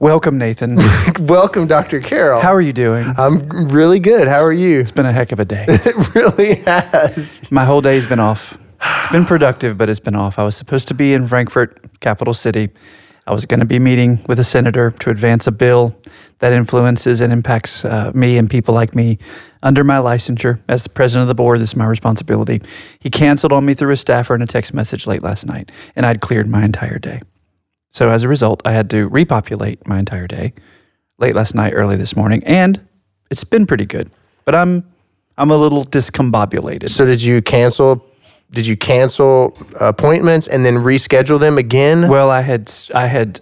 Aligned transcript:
Welcome, 0.00 0.38
Nathan. 0.38 0.76
Welcome, 1.20 1.66
Dr. 1.66 1.98
Carroll. 1.98 2.40
How 2.40 2.54
are 2.54 2.60
you 2.60 2.72
doing? 2.72 3.04
I'm 3.16 3.68
really 3.68 3.98
good. 3.98 4.28
How 4.28 4.44
are 4.44 4.52
you? 4.52 4.78
It's 4.78 4.92
been 4.92 5.06
a 5.06 5.12
heck 5.12 5.32
of 5.32 5.40
a 5.40 5.44
day. 5.44 5.66
It 5.68 6.14
really 6.14 6.54
has. 6.56 7.50
My 7.50 7.64
whole 7.64 7.80
day's 7.80 8.06
been 8.06 8.20
off. 8.20 8.56
It's 8.80 9.08
been 9.08 9.24
productive, 9.24 9.76
but 9.76 9.88
it's 9.88 9.98
been 9.98 10.14
off. 10.14 10.38
I 10.38 10.44
was 10.44 10.56
supposed 10.56 10.86
to 10.88 10.94
be 10.94 11.14
in 11.14 11.26
Frankfort, 11.26 12.00
capital 12.00 12.32
city. 12.32 12.70
I 13.26 13.32
was 13.32 13.44
going 13.44 13.60
to 13.60 13.66
be 13.66 13.80
meeting 13.80 14.24
with 14.28 14.38
a 14.38 14.44
senator 14.44 14.92
to 14.92 15.10
advance 15.10 15.48
a 15.48 15.52
bill 15.52 15.96
that 16.38 16.52
influences 16.52 17.20
and 17.20 17.32
impacts 17.32 17.84
uh, 17.84 18.12
me 18.14 18.38
and 18.38 18.48
people 18.48 18.74
like 18.74 18.94
me 18.94 19.18
under 19.64 19.82
my 19.82 19.96
licensure 19.96 20.60
as 20.68 20.84
the 20.84 20.90
president 20.90 21.22
of 21.22 21.28
the 21.28 21.34
board. 21.34 21.58
This 21.58 21.70
is 21.70 21.76
my 21.76 21.86
responsibility. 21.86 22.62
He 23.00 23.10
canceled 23.10 23.52
on 23.52 23.64
me 23.64 23.74
through 23.74 23.92
a 23.92 23.96
staffer 23.96 24.36
in 24.36 24.42
a 24.42 24.46
text 24.46 24.72
message 24.72 25.08
late 25.08 25.24
last 25.24 25.44
night, 25.44 25.72
and 25.96 26.06
I'd 26.06 26.20
cleared 26.20 26.48
my 26.48 26.64
entire 26.64 27.00
day. 27.00 27.20
So 27.90 28.10
as 28.10 28.22
a 28.22 28.28
result, 28.28 28.60
I 28.64 28.72
had 28.72 28.90
to 28.90 29.08
repopulate 29.08 29.86
my 29.86 29.98
entire 29.98 30.26
day 30.26 30.52
late 31.18 31.34
last 31.34 31.54
night, 31.54 31.72
early 31.72 31.96
this 31.96 32.14
morning, 32.14 32.42
and 32.44 32.80
it's 33.30 33.44
been 33.44 33.66
pretty 33.66 33.86
good. 33.86 34.10
But 34.44 34.54
I'm 34.54 34.84
I'm 35.36 35.50
a 35.50 35.56
little 35.56 35.84
discombobulated. 35.84 36.88
So 36.90 37.04
did 37.06 37.22
you 37.22 37.42
cancel? 37.42 38.04
Did 38.50 38.66
you 38.66 38.76
cancel 38.76 39.52
appointments 39.78 40.46
and 40.48 40.64
then 40.64 40.76
reschedule 40.76 41.38
them 41.38 41.58
again? 41.58 42.08
Well, 42.08 42.30
I 42.30 42.40
had 42.40 42.72
I 42.94 43.06
had 43.06 43.40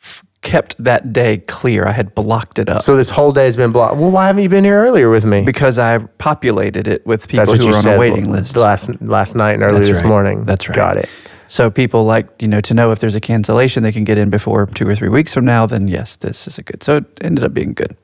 f- 0.00 0.24
kept 0.42 0.76
that 0.82 1.12
day 1.12 1.38
clear. 1.38 1.86
I 1.86 1.92
had 1.92 2.14
blocked 2.14 2.58
it 2.60 2.68
up 2.68 2.82
so 2.82 2.96
this 2.96 3.10
whole 3.10 3.32
day 3.32 3.46
has 3.46 3.56
been 3.56 3.72
blocked. 3.72 3.96
Well, 3.96 4.10
why 4.12 4.28
haven't 4.28 4.42
you 4.44 4.48
been 4.48 4.64
here 4.64 4.80
earlier 4.80 5.10
with 5.10 5.24
me? 5.24 5.42
because 5.42 5.78
I 5.78 5.98
populated 5.98 6.86
it 6.86 7.04
with 7.06 7.26
people 7.28 7.46
what 7.46 7.58
who 7.58 7.64
you 7.64 7.70
were 7.70 7.76
on 7.76 7.82
said 7.82 7.96
a 7.96 7.98
waiting 7.98 8.30
list. 8.30 8.56
last 8.56 9.00
last 9.02 9.34
night 9.34 9.52
and 9.54 9.62
early 9.64 9.78
That's 9.78 9.88
this 9.88 9.98
right. 10.02 10.08
morning. 10.08 10.44
That's 10.44 10.68
right. 10.68 10.76
Got 10.76 10.96
it. 10.98 11.08
So 11.52 11.70
people 11.70 12.04
like 12.04 12.40
you 12.40 12.48
know 12.48 12.62
to 12.62 12.72
know 12.72 12.92
if 12.92 13.00
there's 13.00 13.14
a 13.14 13.20
cancellation 13.20 13.82
they 13.82 13.92
can 13.92 14.04
get 14.04 14.16
in 14.16 14.30
before 14.30 14.64
two 14.64 14.88
or 14.88 14.94
three 14.94 15.10
weeks 15.10 15.34
from 15.34 15.44
now. 15.44 15.66
Then 15.66 15.86
yes, 15.86 16.16
this 16.16 16.48
is 16.48 16.56
a 16.56 16.62
good. 16.62 16.82
So 16.82 16.96
it 16.96 17.04
ended 17.20 17.44
up 17.44 17.52
being 17.52 17.74
good. 17.74 17.94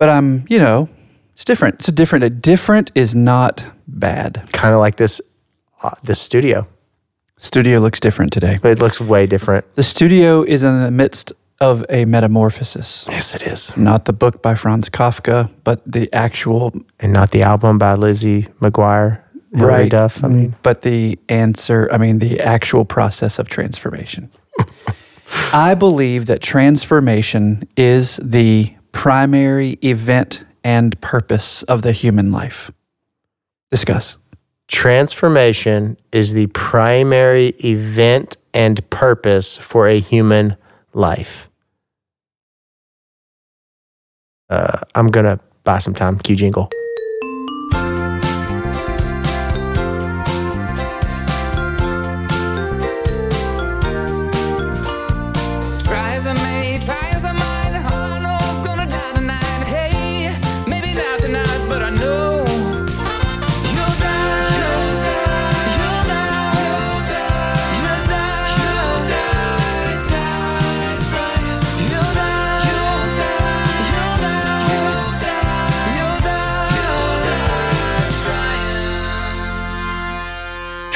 But 0.00 0.08
I'm 0.08 0.44
you 0.48 0.58
know 0.58 0.88
it's 1.34 1.44
different. 1.44 1.76
It's 1.76 1.86
a 1.86 1.92
different. 1.92 2.24
A 2.24 2.30
different 2.30 2.90
is 2.96 3.14
not 3.14 3.62
bad. 3.86 4.42
Kind 4.52 4.74
of 4.74 4.80
like 4.80 4.96
this 4.96 5.20
uh, 5.84 5.92
this 6.02 6.20
studio. 6.20 6.66
Studio 7.38 7.78
looks 7.78 8.00
different 8.00 8.32
today. 8.32 8.58
It 8.64 8.80
looks 8.80 9.00
way 9.00 9.28
different. 9.28 9.72
The 9.76 9.84
studio 9.84 10.42
is 10.42 10.64
in 10.64 10.82
the 10.82 10.90
midst 10.90 11.32
of 11.60 11.84
a 11.88 12.06
metamorphosis. 12.06 13.06
Yes, 13.08 13.36
it 13.36 13.42
is. 13.42 13.76
Not 13.76 14.06
the 14.06 14.12
book 14.12 14.42
by 14.42 14.56
Franz 14.56 14.90
Kafka, 14.90 15.48
but 15.62 15.80
the 15.86 16.12
actual 16.12 16.72
And 16.98 17.12
not 17.12 17.30
the 17.30 17.42
album 17.42 17.78
by 17.78 17.94
Lizzie 17.94 18.48
McGuire, 18.60 19.22
Hilary 19.52 19.72
right. 19.82 19.90
Duff. 19.90 20.22
I 20.22 20.28
mean, 20.28 20.54
but 20.62 20.82
the 20.82 21.18
answer, 21.28 21.88
I 21.92 21.98
mean, 21.98 22.20
the 22.20 22.40
actual 22.40 22.84
process 22.84 23.38
of 23.38 23.48
transformation. 23.48 24.30
I 25.52 25.74
believe 25.74 26.26
that 26.26 26.40
transformation 26.42 27.68
is 27.76 28.16
the 28.22 28.74
primary 28.92 29.78
event 29.82 30.44
and 30.62 31.00
purpose 31.00 31.62
of 31.64 31.82
the 31.82 31.92
human 31.92 32.32
life. 32.32 32.70
Discuss. 33.70 34.16
transformation 34.66 35.96
is 36.12 36.32
the 36.32 36.46
primary 36.48 37.48
event 37.64 38.36
and 38.54 38.88
purpose 38.90 39.56
for 39.58 39.88
a 39.88 39.98
human 39.98 40.56
life. 40.92 41.48
Uh, 44.48 44.80
I'm 44.94 45.08
gonna 45.08 45.38
buy 45.64 45.78
some 45.78 45.94
time. 45.94 46.18
Cue 46.18 46.36
jingle. 46.36 46.70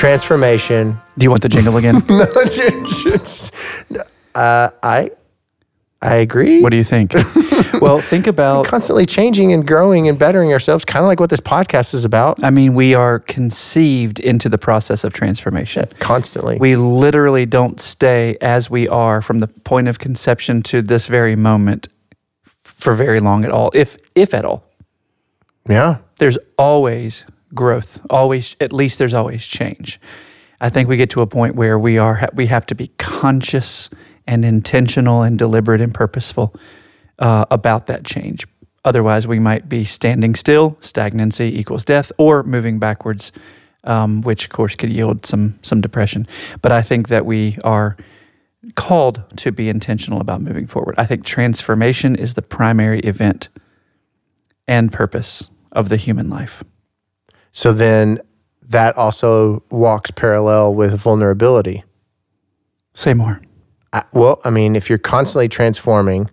Transformation. 0.05 1.01
Do 1.17 1.25
you 1.25 1.31
want 1.31 1.41
the 1.41 1.49
jingle 1.49 1.79
again? 1.79 2.05
No, 2.11 2.27
just- 2.45 3.55
uh, 4.35 4.69
I 4.83 5.11
I 6.03 6.17
agree. 6.17 6.61
what 6.61 6.69
do 6.73 6.77
you 6.77 6.85
think? 6.85 7.15
well, 7.81 8.03
think 8.03 8.27
about 8.27 8.67
Constantly 8.67 9.07
changing 9.07 9.55
and 9.55 9.67
growing 9.67 10.07
and 10.07 10.19
bettering 10.19 10.53
ourselves, 10.53 10.85
kind 10.85 11.03
of 11.03 11.09
like 11.09 11.21
what 11.21 11.31
this 11.31 11.41
podcast 11.41 11.95
is 11.95 12.05
about. 12.05 12.45
I 12.45 12.51
mean, 12.51 12.75
we 12.75 12.95
are 12.95 13.19
conceived 13.21 14.21
into 14.21 14.51
the 14.51 14.59
process 14.59 15.05
of 15.05 15.15
transformation. 15.15 15.89
Constantly. 16.01 16.59
We 16.59 16.77
literally 16.77 17.47
don't 17.47 17.81
stay 17.81 18.37
as 18.43 18.69
we 18.69 18.87
are 18.89 19.23
from 19.23 19.39
the 19.39 19.47
point 19.47 19.89
of 19.89 19.99
conception 19.99 20.63
to 20.65 20.83
this 20.83 21.07
very 21.07 21.35
moment 21.35 21.89
for 22.43 22.93
very 22.93 23.21
long 23.21 23.43
at 23.47 23.51
all, 23.51 23.71
if 23.73 23.97
if 24.15 24.35
at 24.35 24.45
all. 24.45 24.65
yeah. 25.67 25.97
There's 26.19 26.37
always 26.59 27.25
growth. 27.55 28.01
Always, 28.11 28.57
at 28.61 28.73
least 28.73 28.99
there's 28.99 29.15
always 29.15 29.47
change. 29.47 30.01
I 30.61 30.69
think 30.69 30.89
we 30.89 30.97
get 30.97 31.11
to 31.11 31.21
a 31.21 31.27
point 31.27 31.57
where 31.57 31.79
we 31.79 31.99
are 31.99 32.29
we 32.35 32.47
have 32.47 32.67
to 32.67 32.75
be 32.75 32.89
conscious 32.99 33.91
and 34.27 34.45
intentional 34.45 35.23
and 35.23 35.39
deliberate 35.39 35.81
and 35.81 35.93
purposeful 35.93 36.55
uh, 37.19 37.45
about 37.51 37.87
that 37.87 38.05
change. 38.05 38.47
Otherwise, 38.85 39.27
we 39.27 39.39
might 39.39 39.69
be 39.69 39.85
standing 39.85 40.35
still. 40.35 40.77
Stagnancy 40.81 41.59
equals 41.59 41.85
death, 41.85 42.13
or 42.19 42.43
moving 42.43 42.79
backwards, 42.79 43.33
um, 43.85 44.23
which 44.23 44.45
of 44.45 44.51
course 44.51 44.75
could 44.75 44.91
yield 44.91 45.27
some 45.27 45.59
some 45.63 45.81
depression. 45.81 46.27
But 46.63 46.73
I 46.73 46.83
think 46.83 47.09
that 47.09 47.27
we 47.27 47.59
are 47.65 47.97
called 48.75 49.23
to 49.37 49.53
be 49.53 49.69
intentional 49.69 50.21
about 50.21 50.41
moving 50.41 50.67
forward. 50.67 50.95
I 50.97 51.07
think 51.07 51.25
transformation 51.25 52.17
is 52.17 52.35
the 52.35 52.43
primary 52.43 53.01
event 53.01 53.49
and 54.67 54.93
purpose 54.93 55.51
of 55.73 55.89
the 55.89 55.97
human 55.97 56.31
life. 56.31 56.65
So 57.55 57.73
then 57.73 58.21
that 58.63 58.99
also 58.99 59.63
walks 59.71 60.11
parallel 60.11 60.75
with 60.75 61.01
vulnerability. 61.01 61.85
Say 62.95 63.15
more. 63.15 63.41
I, 63.93 64.03
well, 64.13 64.41
I 64.45 64.51
mean, 64.51 64.75
if 64.75 64.89
you're 64.89 64.99
constantly 64.99 65.49
transforming, 65.49 66.31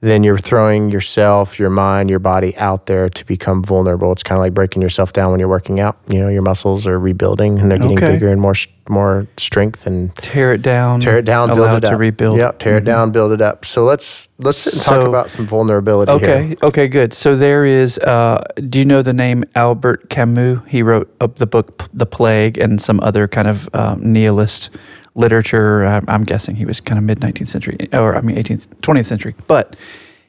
then 0.00 0.22
you're 0.22 0.36
throwing 0.38 0.90
yourself, 0.90 1.58
your 1.58 1.70
mind, 1.70 2.10
your 2.10 2.18
body 2.18 2.54
out 2.58 2.84
there 2.86 3.08
to 3.08 3.24
become 3.24 3.62
vulnerable. 3.62 4.12
It's 4.12 4.22
kind 4.22 4.36
of 4.36 4.40
like 4.42 4.52
breaking 4.52 4.82
yourself 4.82 5.14
down 5.14 5.30
when 5.30 5.40
you're 5.40 5.48
working 5.48 5.80
out. 5.80 5.96
You 6.08 6.18
know, 6.20 6.28
your 6.28 6.42
muscles 6.42 6.86
are 6.86 6.98
rebuilding 6.98 7.58
and 7.58 7.70
they're 7.70 7.78
getting 7.78 7.96
Okay. 7.96 8.12
bigger 8.12 8.28
and 8.28 8.40
more 8.40 8.54
more 8.90 9.26
strength 9.38 9.86
and 9.86 10.14
Tear 10.16 10.52
it 10.52 10.60
down. 10.60 11.00
tear 11.00 11.16
it 11.16 11.24
down, 11.24 11.48
build 11.48 11.60
it 11.70 11.76
it 11.76 11.84
up. 11.86 11.90
to 11.92 11.96
rebuild. 11.96 12.36
Yep, 12.36 12.58
tear 12.58 12.76
it 12.76 12.82
Mhm. 12.82 12.86
down, 12.86 13.10
build 13.12 13.32
it 13.32 13.40
up. 13.40 13.64
So 13.64 13.82
let's 13.82 14.28
let's 14.38 14.66
and 14.66 14.82
talk 14.82 15.08
about 15.08 15.30
some 15.30 15.46
vulnerability 15.46 16.12
Okay. 16.12 16.48
here. 16.48 16.56
Okay. 16.62 16.88
Good. 16.88 17.14
So 17.14 17.34
there 17.34 17.64
is. 17.64 17.96
Uh, 17.96 18.44
do 18.68 18.78
you 18.78 18.84
know 18.84 19.00
the 19.00 19.14
name 19.14 19.42
Albert 19.54 20.10
Camus? 20.10 20.58
He 20.68 20.82
wrote 20.82 21.08
up 21.18 21.36
the 21.36 21.46
book 21.46 21.84
*The 21.94 22.04
Plague* 22.04 22.58
and 22.58 22.78
some 22.78 23.00
other 23.02 23.26
kind 23.26 23.48
of 23.48 23.70
um, 23.72 24.00
nihilist 24.12 24.68
literature. 25.14 25.84
I'm, 25.84 26.04
I'm 26.08 26.24
guessing 26.24 26.56
he 26.56 26.64
was 26.64 26.80
kind 26.80 26.98
of 26.98 27.04
mid 27.04 27.20
19th 27.20 27.48
century, 27.48 27.88
or 27.92 28.16
I 28.16 28.20
mean 28.20 28.36
18th, 28.36 28.68
20th 28.80 29.06
century. 29.06 29.34
But 29.46 29.76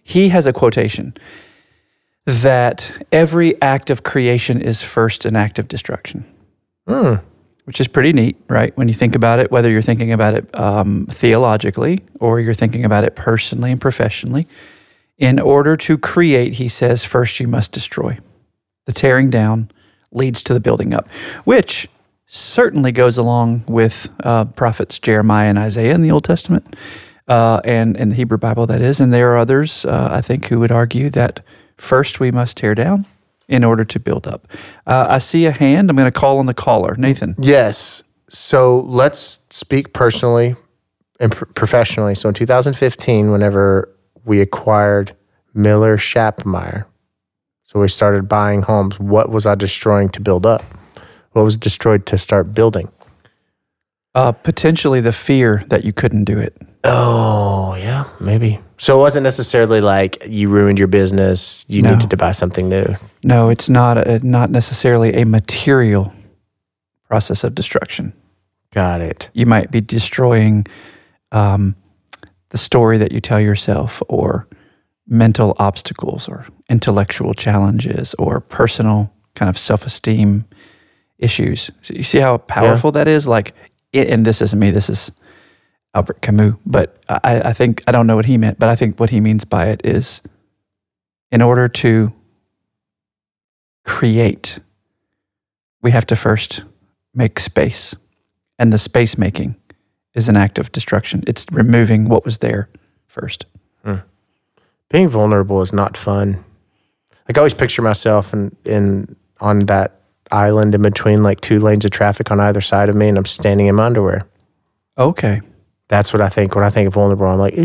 he 0.04 0.30
has 0.30 0.46
a 0.48 0.54
quotation 0.54 1.16
that 2.26 2.92
every 3.12 3.60
act 3.62 3.90
of 3.90 4.04
creation 4.04 4.62
is 4.62 4.82
first 4.82 5.26
an 5.26 5.36
act 5.36 5.60
of 5.60 5.68
destruction. 5.68 6.26
Hmm. 6.88 7.16
which 7.64 7.82
is 7.82 7.88
pretty 7.88 8.14
neat, 8.14 8.38
right? 8.48 8.78
When 8.78 8.88
you 8.88 8.94
think 8.94 9.16
about 9.16 9.40
it, 9.40 9.50
whether 9.50 9.72
you're 9.72 9.82
thinking 9.82 10.12
about 10.12 10.36
it 10.36 10.48
um, 10.54 11.08
theologically 11.10 12.02
or 12.20 12.40
you're 12.40 12.54
thinking 12.54 12.86
about 12.86 13.04
it 13.04 13.16
personally 13.16 13.72
and 13.72 13.82
professionally. 13.82 14.48
In 15.18 15.40
order 15.40 15.76
to 15.78 15.98
create, 15.98 16.54
he 16.54 16.70
says, 16.70 17.04
first 17.04 17.40
you 17.40 17.48
must 17.48 17.72
destroy. 17.72 18.20
The 18.86 18.92
tearing 18.92 19.32
down 19.32 19.72
leads 20.12 20.44
to 20.44 20.54
the 20.54 20.60
building 20.60 20.94
up, 20.94 21.10
which 21.44 21.90
certainly 22.28 22.92
goes 22.92 23.18
along 23.18 23.64
with 23.68 24.10
uh, 24.24 24.46
prophets 24.46 25.00
Jeremiah 25.00 25.50
and 25.50 25.60
Isaiah 25.60 25.94
in 25.94 26.02
the 26.02 26.12
Old 26.12 26.24
Testament, 26.24 26.76
uh, 27.28 27.62
and 27.64 27.96
in 27.98 28.10
the 28.10 28.16
Hebrew 28.16 28.38
Bible, 28.38 28.68
that 28.68 28.82
is. 28.82 29.00
And 29.00 29.14
there 29.14 29.34
are 29.34 29.38
others, 29.38 29.86
uh, 29.86 30.10
I 30.12 30.22
think, 30.22 30.48
who 30.48 30.60
would 30.60 30.72
argue 30.72 31.10
that 31.12 31.42
first 31.78 32.20
we 32.20 32.32
must 32.32 32.58
tear 32.58 32.76
down 32.76 33.06
in 33.48 33.64
order 33.64 33.86
to 33.86 34.00
build 34.00 34.28
up. 34.28 34.48
Uh, 34.88 35.06
I 35.10 35.18
see 35.20 35.46
a 35.46 35.52
hand. 35.52 35.90
I'm 35.90 35.96
going 35.96 36.12
to 36.12 36.20
call 36.20 36.40
on 36.40 36.46
the 36.46 36.54
caller, 36.54 36.96
Nathan. 36.96 37.36
Yes. 37.38 38.04
So 38.30 38.80
let's 38.80 39.42
speak 39.50 39.94
personally 39.94 40.56
and 41.20 41.32
pr- 41.32 41.46
professionally. 41.46 42.16
So 42.16 42.30
in 42.30 42.36
2015, 42.36 43.32
whenever 43.32 43.90
we 44.24 44.42
acquired 44.42 45.16
Miller 45.54 45.98
Shapmeyer, 45.98 46.86
so 47.64 47.80
we 47.80 47.88
started 47.88 48.28
buying 48.28 48.64
homes, 48.64 49.00
what 49.00 49.30
was 49.30 49.46
I 49.46 49.56
destroying 49.56 50.10
to 50.10 50.22
build 50.22 50.46
up? 50.46 50.64
What 51.36 51.44
was 51.44 51.58
destroyed 51.58 52.06
to 52.06 52.18
start 52.18 52.54
building? 52.54 52.88
Uh, 54.16 54.32
potentially 54.32 55.02
the 55.02 55.12
fear 55.12 55.66
that 55.68 55.84
you 55.84 55.92
couldn't 55.92 56.24
do 56.24 56.40
it. 56.40 56.56
Oh, 56.86 57.76
yeah, 57.76 58.06
maybe. 58.22 58.60
So 58.78 58.98
it 58.98 59.02
wasn't 59.02 59.26
necessarily 59.26 59.82
like 59.82 60.26
you 60.26 60.48
ruined 60.48 60.80
your 60.80 60.88
business, 60.88 61.66
you 61.68 61.82
No. 61.82 61.92
needed 61.96 62.10
to 62.12 62.16
buy 62.16 62.32
something 62.32 62.70
new. 62.70 62.96
No, 63.26 63.50
it's 63.50 63.68
not 63.68 63.98
a, 63.98 64.26
not 64.26 64.50
necessarily 64.50 65.14
a 65.14 65.26
material 65.26 66.14
process 67.10 67.44
of 67.44 67.54
destruction. 67.54 68.14
Got 68.74 69.02
it. 69.02 69.30
You 69.34 69.46
might 69.46 69.72
be 69.72 69.82
destroying 69.82 70.66
um, 71.34 71.76
the 72.52 72.58
story 72.58 72.98
that 72.98 73.12
you 73.12 73.20
tell 73.20 73.42
yourself, 73.42 74.02
or 74.08 74.48
mental 75.06 75.54
obstacles, 75.60 76.30
or 76.30 76.46
intellectual 76.70 77.34
challenges, 77.34 78.14
or 78.18 78.40
personal 78.40 79.12
kind 79.36 79.50
of 79.50 79.58
self 79.58 79.86
esteem 79.86 80.46
issues. 81.18 81.72
So 81.82 81.94
you 81.94 82.04
see 82.04 82.20
how 82.20 82.38
powerful 82.38 82.92
that 82.94 83.08
is? 83.08 83.28
Like, 83.28 83.54
it, 83.94 84.10
and 84.10 84.26
this 84.26 84.42
isn't 84.42 84.60
me, 84.60 84.72
this 84.72 84.90
is 84.90 85.12
Albert 85.94 86.22
Camus, 86.22 86.56
but 86.66 86.98
I, 87.08 87.42
I 87.50 87.54
think, 87.54 87.84
I 87.88 87.92
don't 87.92 88.08
know 88.08 88.16
what 88.16 88.26
he 88.26 88.38
meant, 88.38 88.60
but 88.60 88.70
I 88.70 88.76
think 88.76 89.00
what 89.00 89.10
he 89.10 89.22
means 89.22 89.46
by 89.46 89.68
it 89.68 89.82
is 89.84 90.22
in 91.32 91.42
order 91.42 91.68
to 91.68 92.14
create, 93.86 94.60
we 95.82 95.92
have 95.92 96.06
to 96.08 96.16
first 96.16 96.64
make 97.14 97.40
space. 97.40 97.96
And 98.58 98.72
the 98.72 98.78
space 98.78 99.18
making 99.18 99.56
is 100.14 100.30
an 100.30 100.38
act 100.38 100.58
of 100.58 100.72
destruction. 100.72 101.24
It's 101.28 101.46
removing 101.52 102.08
what 102.08 102.24
was 102.24 102.38
there 102.38 102.70
first. 103.08 103.46
Hmm. 103.84 103.98
Being 104.90 105.10
vulnerable 105.10 105.62
is 105.62 105.74
not 105.74 105.98
fun. 105.98 106.44
Like 107.28 107.38
I 107.38 107.40
always 107.40 107.54
picture 107.54 107.82
myself 107.82 108.34
in, 108.34 108.56
in 108.64 109.16
on 109.42 109.60
that 109.66 110.02
island 110.32 110.76
in 110.76 110.82
between 110.82 111.24
like 111.24 111.42
two 111.42 111.60
lanes 111.60 111.86
of 111.86 111.92
traffic 111.92 112.32
on 112.32 112.40
either 112.40 112.62
side 112.62 112.90
of 112.90 112.96
me 112.96 113.08
and 113.08 113.18
I'm 113.18 113.26
standing 113.26 113.68
in 113.68 113.76
my 113.76 113.86
underwear. 113.86 114.28
Okay. 114.98 115.42
That's 115.88 116.12
what 116.12 116.22
I 116.22 116.30
think 116.30 116.56
when 116.56 116.64
I 116.64 116.70
think 116.70 116.88
of 116.88 116.94
vulnerable. 116.96 117.28
I'm 117.28 117.38
like. 117.38 117.56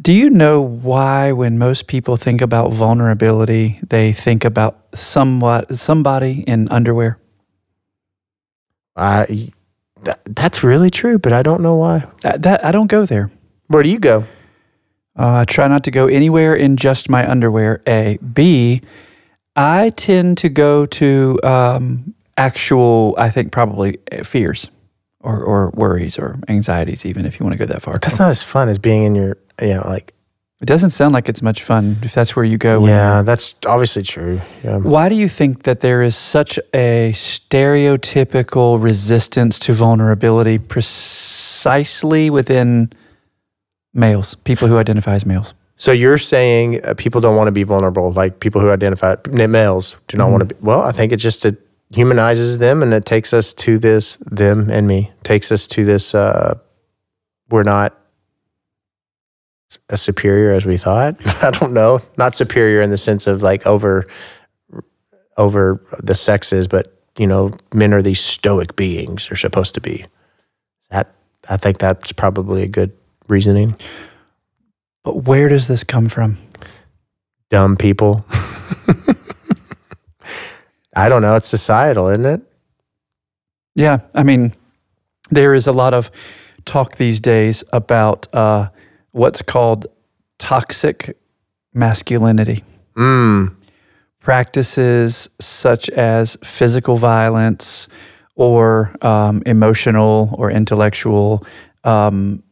Do 0.00 0.12
you 0.12 0.30
know 0.30 0.60
why, 0.60 1.32
when 1.32 1.58
most 1.58 1.86
people 1.86 2.16
think 2.16 2.40
about 2.40 2.72
vulnerability, 2.72 3.78
they 3.86 4.12
think 4.12 4.44
about 4.44 4.78
somewhat 4.94 5.76
somebody 5.76 6.44
in 6.46 6.68
underwear? 6.70 7.18
I, 8.96 9.50
that, 10.02 10.20
that's 10.24 10.62
really 10.62 10.90
true, 10.90 11.18
but 11.18 11.32
I 11.32 11.42
don't 11.42 11.60
know 11.60 11.76
why. 11.76 12.06
That, 12.22 12.42
that 12.42 12.64
I 12.64 12.72
don't 12.72 12.86
go 12.86 13.04
there. 13.04 13.30
Where 13.66 13.82
do 13.82 13.90
you 13.90 13.98
go? 13.98 14.24
Uh, 15.18 15.40
I 15.40 15.44
try 15.44 15.68
not 15.68 15.84
to 15.84 15.90
go 15.90 16.06
anywhere 16.06 16.54
in 16.54 16.78
just 16.78 17.10
my 17.10 17.30
underwear. 17.30 17.82
A. 17.86 18.18
B. 18.18 18.80
I 19.56 19.90
tend 19.90 20.38
to 20.38 20.48
go 20.48 20.86
to 20.86 21.38
um, 21.42 22.14
actual, 22.36 23.14
I 23.18 23.30
think 23.30 23.52
probably 23.52 23.98
uh, 24.10 24.24
fears 24.24 24.68
or, 25.20 25.42
or 25.42 25.70
worries 25.74 26.18
or 26.18 26.38
anxieties, 26.48 27.04
even 27.04 27.26
if 27.26 27.38
you 27.38 27.44
want 27.44 27.52
to 27.52 27.58
go 27.58 27.66
that 27.66 27.82
far. 27.82 27.98
That's 27.98 28.18
not 28.18 28.30
as 28.30 28.42
fun 28.42 28.68
as 28.68 28.78
being 28.78 29.04
in 29.04 29.14
your, 29.14 29.36
you 29.60 29.74
know, 29.74 29.82
like, 29.86 30.14
It 30.62 30.66
doesn't 30.66 30.90
sound 30.90 31.12
like 31.12 31.28
it's 31.28 31.42
much 31.42 31.62
fun 31.62 31.98
if 32.02 32.14
that's 32.14 32.34
where 32.34 32.44
you 32.44 32.56
go. 32.56 32.86
yeah, 32.86 33.22
that's 33.22 33.54
obviously 33.66 34.02
true. 34.04 34.40
Yeah. 34.64 34.78
Why 34.78 35.08
do 35.08 35.14
you 35.16 35.28
think 35.28 35.64
that 35.64 35.80
there 35.80 36.02
is 36.02 36.16
such 36.16 36.58
a 36.72 37.12
stereotypical 37.14 38.82
resistance 38.82 39.58
to 39.60 39.72
vulnerability 39.72 40.58
precisely 40.58 42.30
within 42.30 42.90
males, 43.92 44.34
people 44.44 44.66
who 44.68 44.78
identify 44.78 45.14
as 45.14 45.26
males? 45.26 45.52
So 45.82 45.90
you're 45.90 46.16
saying 46.16 46.84
uh, 46.84 46.94
people 46.94 47.20
don't 47.20 47.34
want 47.34 47.48
to 47.48 47.52
be 47.52 47.64
vulnerable, 47.64 48.12
like 48.12 48.38
people 48.38 48.60
who 48.60 48.70
identify 48.70 49.16
as 49.16 49.48
males 49.48 49.96
do 50.06 50.16
not 50.16 50.30
want 50.30 50.48
to 50.48 50.54
be. 50.54 50.60
Well, 50.60 50.80
I 50.80 50.92
think 50.92 51.10
it 51.10 51.16
just 51.16 51.44
it 51.44 51.58
humanizes 51.90 52.58
them, 52.58 52.84
and 52.84 52.94
it 52.94 53.04
takes 53.04 53.32
us 53.32 53.52
to 53.54 53.80
this 53.80 54.16
them 54.20 54.70
and 54.70 54.86
me 54.86 55.10
takes 55.24 55.50
us 55.50 55.66
to 55.66 55.84
this. 55.84 56.14
Uh, 56.14 56.56
we're 57.50 57.64
not 57.64 57.98
as 59.90 60.00
superior 60.00 60.52
as 60.54 60.64
we 60.64 60.76
thought. 60.76 61.16
I 61.42 61.50
don't 61.50 61.72
know, 61.72 62.00
not 62.16 62.36
superior 62.36 62.80
in 62.80 62.90
the 62.90 62.96
sense 62.96 63.26
of 63.26 63.42
like 63.42 63.66
over 63.66 64.06
over 65.36 65.84
the 66.00 66.14
sexes, 66.14 66.68
but 66.68 66.96
you 67.18 67.26
know, 67.26 67.50
men 67.74 67.92
are 67.92 68.02
these 68.02 68.20
stoic 68.20 68.76
beings. 68.76 69.32
Are 69.32 69.36
supposed 69.36 69.74
to 69.74 69.80
be. 69.80 70.06
That 70.90 71.12
I 71.50 71.56
think 71.56 71.78
that's 71.78 72.12
probably 72.12 72.62
a 72.62 72.68
good 72.68 72.92
reasoning. 73.26 73.76
But 75.04 75.24
where 75.24 75.48
does 75.48 75.68
this 75.68 75.84
come 75.84 76.08
from? 76.08 76.38
dumb 77.52 77.76
people. 77.76 78.24
I 80.96 81.08
don't 81.08 81.20
know. 81.20 81.36
It's 81.36 81.46
societal, 81.46 82.08
isn't 82.08 82.24
it? 82.24 82.40
Yeah, 83.74 83.98
I 84.14 84.22
mean, 84.22 84.54
there 85.30 85.54
is 85.54 85.66
a 85.66 85.72
lot 85.72 85.92
of 85.92 86.10
talk 86.64 86.96
these 86.96 87.20
days 87.20 87.62
about 87.72 88.26
uh, 88.34 88.70
what's 89.10 89.42
called 89.42 89.86
toxic 90.38 91.16
masculinity. 91.74 92.64
Mm. 92.96 93.56
practices 94.20 95.28
such 95.40 95.88
as 95.90 96.36
physical 96.44 96.96
violence 96.98 97.88
or 98.34 98.94
um, 99.00 99.42
emotional 99.46 100.34
or 100.38 100.50
intellectual 100.50 101.46
um, 101.84 102.42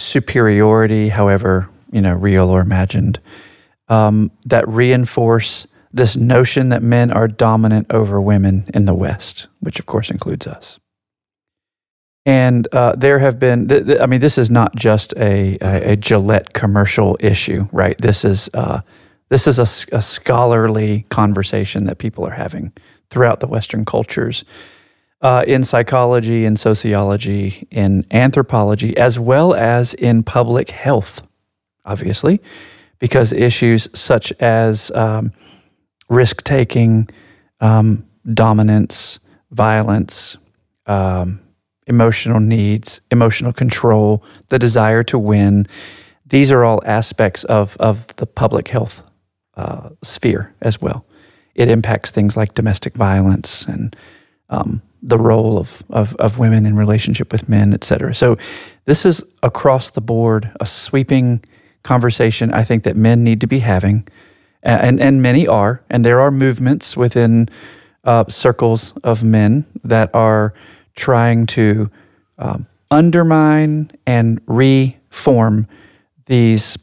superiority, 0.00 1.10
however 1.10 1.68
you 1.90 2.00
know 2.00 2.14
real 2.14 2.50
or 2.50 2.60
imagined, 2.60 3.20
um, 3.88 4.30
that 4.44 4.68
reinforce 4.68 5.66
this 5.92 6.16
notion 6.16 6.68
that 6.68 6.82
men 6.82 7.10
are 7.10 7.28
dominant 7.28 7.86
over 7.90 8.20
women 8.20 8.68
in 8.74 8.84
the 8.84 8.94
West, 8.94 9.46
which 9.60 9.78
of 9.78 9.86
course 9.86 10.10
includes 10.10 10.46
us. 10.46 10.78
And 12.26 12.68
uh, 12.74 12.94
there 12.94 13.20
have 13.20 13.38
been, 13.38 13.68
th- 13.68 13.86
th- 13.86 14.00
I 14.00 14.06
mean, 14.06 14.20
this 14.20 14.36
is 14.36 14.50
not 14.50 14.76
just 14.76 15.14
a, 15.16 15.56
a, 15.62 15.92
a 15.92 15.96
Gillette 15.96 16.52
commercial 16.52 17.16
issue, 17.20 17.68
right? 17.72 17.96
This 17.98 18.22
is 18.22 18.50
uh, 18.52 18.82
this 19.30 19.46
is 19.46 19.58
a, 19.58 19.96
a 19.96 20.02
scholarly 20.02 21.06
conversation 21.10 21.84
that 21.84 21.98
people 21.98 22.26
are 22.26 22.34
having 22.34 22.72
throughout 23.10 23.40
the 23.40 23.46
Western 23.46 23.84
cultures 23.84 24.44
uh, 25.20 25.44
in 25.46 25.64
psychology, 25.64 26.44
in 26.44 26.56
sociology, 26.56 27.66
in 27.70 28.06
anthropology, 28.10 28.96
as 28.96 29.18
well 29.18 29.54
as 29.54 29.94
in 29.94 30.22
public 30.22 30.70
health, 30.70 31.22
obviously, 31.84 32.40
because 32.98 33.32
issues 33.32 33.88
such 33.94 34.32
as 34.40 34.90
um, 34.92 35.32
risk 36.08 36.44
taking, 36.44 37.08
um, 37.60 38.06
dominance, 38.32 39.18
violence, 39.50 40.36
um, 40.86 41.40
emotional 41.86 42.38
needs, 42.38 43.00
emotional 43.10 43.52
control, 43.52 44.22
the 44.48 44.58
desire 44.58 45.02
to 45.02 45.18
win. 45.18 45.66
These 46.26 46.52
are 46.52 46.64
all 46.64 46.82
aspects 46.84 47.44
of, 47.44 47.76
of 47.78 48.14
the 48.16 48.26
public 48.26 48.68
health 48.68 49.02
uh, 49.56 49.90
sphere 50.02 50.54
as 50.60 50.80
well. 50.80 51.04
It 51.54 51.68
impacts 51.68 52.10
things 52.10 52.36
like 52.36 52.54
domestic 52.54 52.94
violence 52.94 53.64
and 53.64 53.96
um, 54.50 54.82
the 55.02 55.18
role 55.18 55.58
of, 55.58 55.82
of, 55.90 56.14
of 56.16 56.38
women 56.38 56.66
in 56.66 56.76
relationship 56.76 57.32
with 57.32 57.48
men, 57.48 57.72
et 57.72 57.84
cetera. 57.84 58.14
So, 58.14 58.36
this 58.84 59.04
is 59.04 59.22
across 59.42 59.90
the 59.90 60.00
board 60.00 60.50
a 60.60 60.66
sweeping 60.66 61.44
conversation 61.82 62.52
I 62.52 62.64
think 62.64 62.84
that 62.84 62.96
men 62.96 63.24
need 63.24 63.40
to 63.40 63.46
be 63.46 63.60
having, 63.60 64.06
and, 64.62 65.00
and 65.00 65.22
many 65.22 65.46
are. 65.46 65.82
And 65.88 66.04
there 66.04 66.20
are 66.20 66.30
movements 66.30 66.96
within 66.96 67.48
uh, 68.04 68.24
circles 68.28 68.92
of 69.04 69.22
men 69.22 69.64
that 69.84 70.10
are 70.14 70.54
trying 70.94 71.46
to 71.46 71.90
um, 72.38 72.66
undermine 72.90 73.90
and 74.06 74.40
reform 74.46 75.66
these 76.26 76.78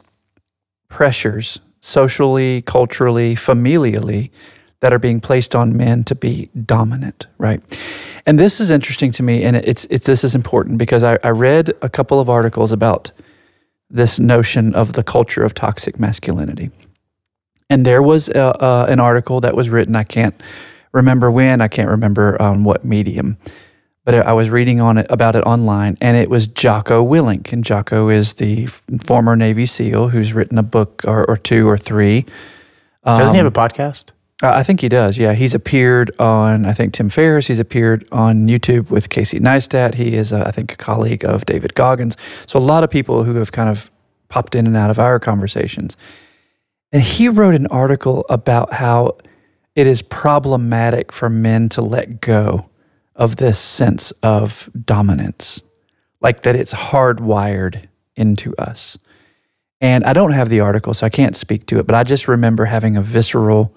pressures 0.88 1.60
socially, 1.80 2.62
culturally, 2.62 3.34
familially 3.34 4.30
that 4.80 4.92
are 4.92 4.98
being 4.98 5.20
placed 5.20 5.54
on 5.54 5.76
men 5.76 6.04
to 6.04 6.14
be 6.14 6.50
dominant, 6.64 7.26
right? 7.38 7.62
And 8.28 8.38
this 8.40 8.60
is 8.60 8.70
interesting 8.70 9.12
to 9.12 9.22
me, 9.22 9.44
and 9.44 9.54
it's 9.56 9.86
it's 9.88 10.06
this 10.06 10.24
is 10.24 10.34
important 10.34 10.78
because 10.78 11.04
I, 11.04 11.18
I 11.22 11.28
read 11.28 11.72
a 11.80 11.88
couple 11.88 12.18
of 12.18 12.28
articles 12.28 12.72
about 12.72 13.12
this 13.88 14.18
notion 14.18 14.74
of 14.74 14.94
the 14.94 15.04
culture 15.04 15.44
of 15.44 15.54
toxic 15.54 16.00
masculinity, 16.00 16.70
and 17.70 17.86
there 17.86 18.02
was 18.02 18.28
uh 18.28 18.86
an 18.88 18.98
article 18.98 19.40
that 19.40 19.54
was 19.54 19.70
written. 19.70 19.94
I 19.94 20.02
can't 20.02 20.34
remember 20.92 21.30
when, 21.30 21.60
I 21.60 21.68
can't 21.68 21.88
remember 21.88 22.40
on 22.42 22.64
what 22.64 22.84
medium, 22.84 23.36
but 24.04 24.14
I 24.14 24.32
was 24.32 24.50
reading 24.50 24.80
on 24.80 24.98
it 24.98 25.06
about 25.08 25.36
it 25.36 25.44
online, 25.44 25.96
and 26.00 26.16
it 26.16 26.28
was 26.28 26.48
Jocko 26.48 27.06
Willink, 27.06 27.52
and 27.52 27.62
Jocko 27.62 28.08
is 28.08 28.34
the 28.34 28.66
former 29.04 29.36
Navy 29.36 29.66
SEAL 29.66 30.08
who's 30.08 30.32
written 30.34 30.58
a 30.58 30.64
book 30.64 31.02
or, 31.06 31.24
or 31.30 31.36
two 31.36 31.68
or 31.68 31.78
three. 31.78 32.26
Doesn't 33.04 33.34
he 33.34 33.38
Um, 33.40 33.46
have 33.46 33.56
a 33.56 33.68
podcast? 33.68 34.10
Uh, 34.42 34.50
I 34.50 34.62
think 34.62 34.80
he 34.80 34.88
does. 34.88 35.16
Yeah, 35.16 35.32
he's 35.32 35.54
appeared 35.54 36.10
on 36.18 36.66
I 36.66 36.72
think 36.72 36.92
Tim 36.92 37.08
Ferriss. 37.08 37.46
He's 37.46 37.58
appeared 37.58 38.06
on 38.12 38.48
YouTube 38.48 38.90
with 38.90 39.08
Casey 39.08 39.40
Neistat. 39.40 39.94
He 39.94 40.14
is, 40.14 40.32
uh, 40.32 40.44
I 40.46 40.50
think, 40.50 40.72
a 40.72 40.76
colleague 40.76 41.24
of 41.24 41.46
David 41.46 41.74
Goggins. 41.74 42.16
So 42.46 42.58
a 42.58 42.60
lot 42.60 42.84
of 42.84 42.90
people 42.90 43.24
who 43.24 43.36
have 43.36 43.52
kind 43.52 43.70
of 43.70 43.90
popped 44.28 44.54
in 44.54 44.66
and 44.66 44.76
out 44.76 44.90
of 44.90 44.98
our 44.98 45.18
conversations. 45.18 45.96
And 46.92 47.02
he 47.02 47.28
wrote 47.28 47.54
an 47.54 47.66
article 47.68 48.26
about 48.28 48.74
how 48.74 49.16
it 49.74 49.86
is 49.86 50.02
problematic 50.02 51.12
for 51.12 51.28
men 51.28 51.68
to 51.70 51.82
let 51.82 52.20
go 52.20 52.68
of 53.14 53.36
this 53.36 53.58
sense 53.58 54.10
of 54.22 54.68
dominance, 54.84 55.62
like 56.20 56.42
that 56.42 56.56
it's 56.56 56.72
hardwired 56.72 57.86
into 58.14 58.54
us. 58.56 58.98
And 59.80 60.04
I 60.04 60.12
don't 60.12 60.32
have 60.32 60.48
the 60.48 60.60
article, 60.60 60.94
so 60.94 61.06
I 61.06 61.10
can't 61.10 61.36
speak 61.36 61.66
to 61.66 61.78
it, 61.78 61.86
but 61.86 61.94
I 61.94 62.02
just 62.02 62.28
remember 62.28 62.66
having 62.66 62.96
a 62.96 63.02
visceral 63.02 63.74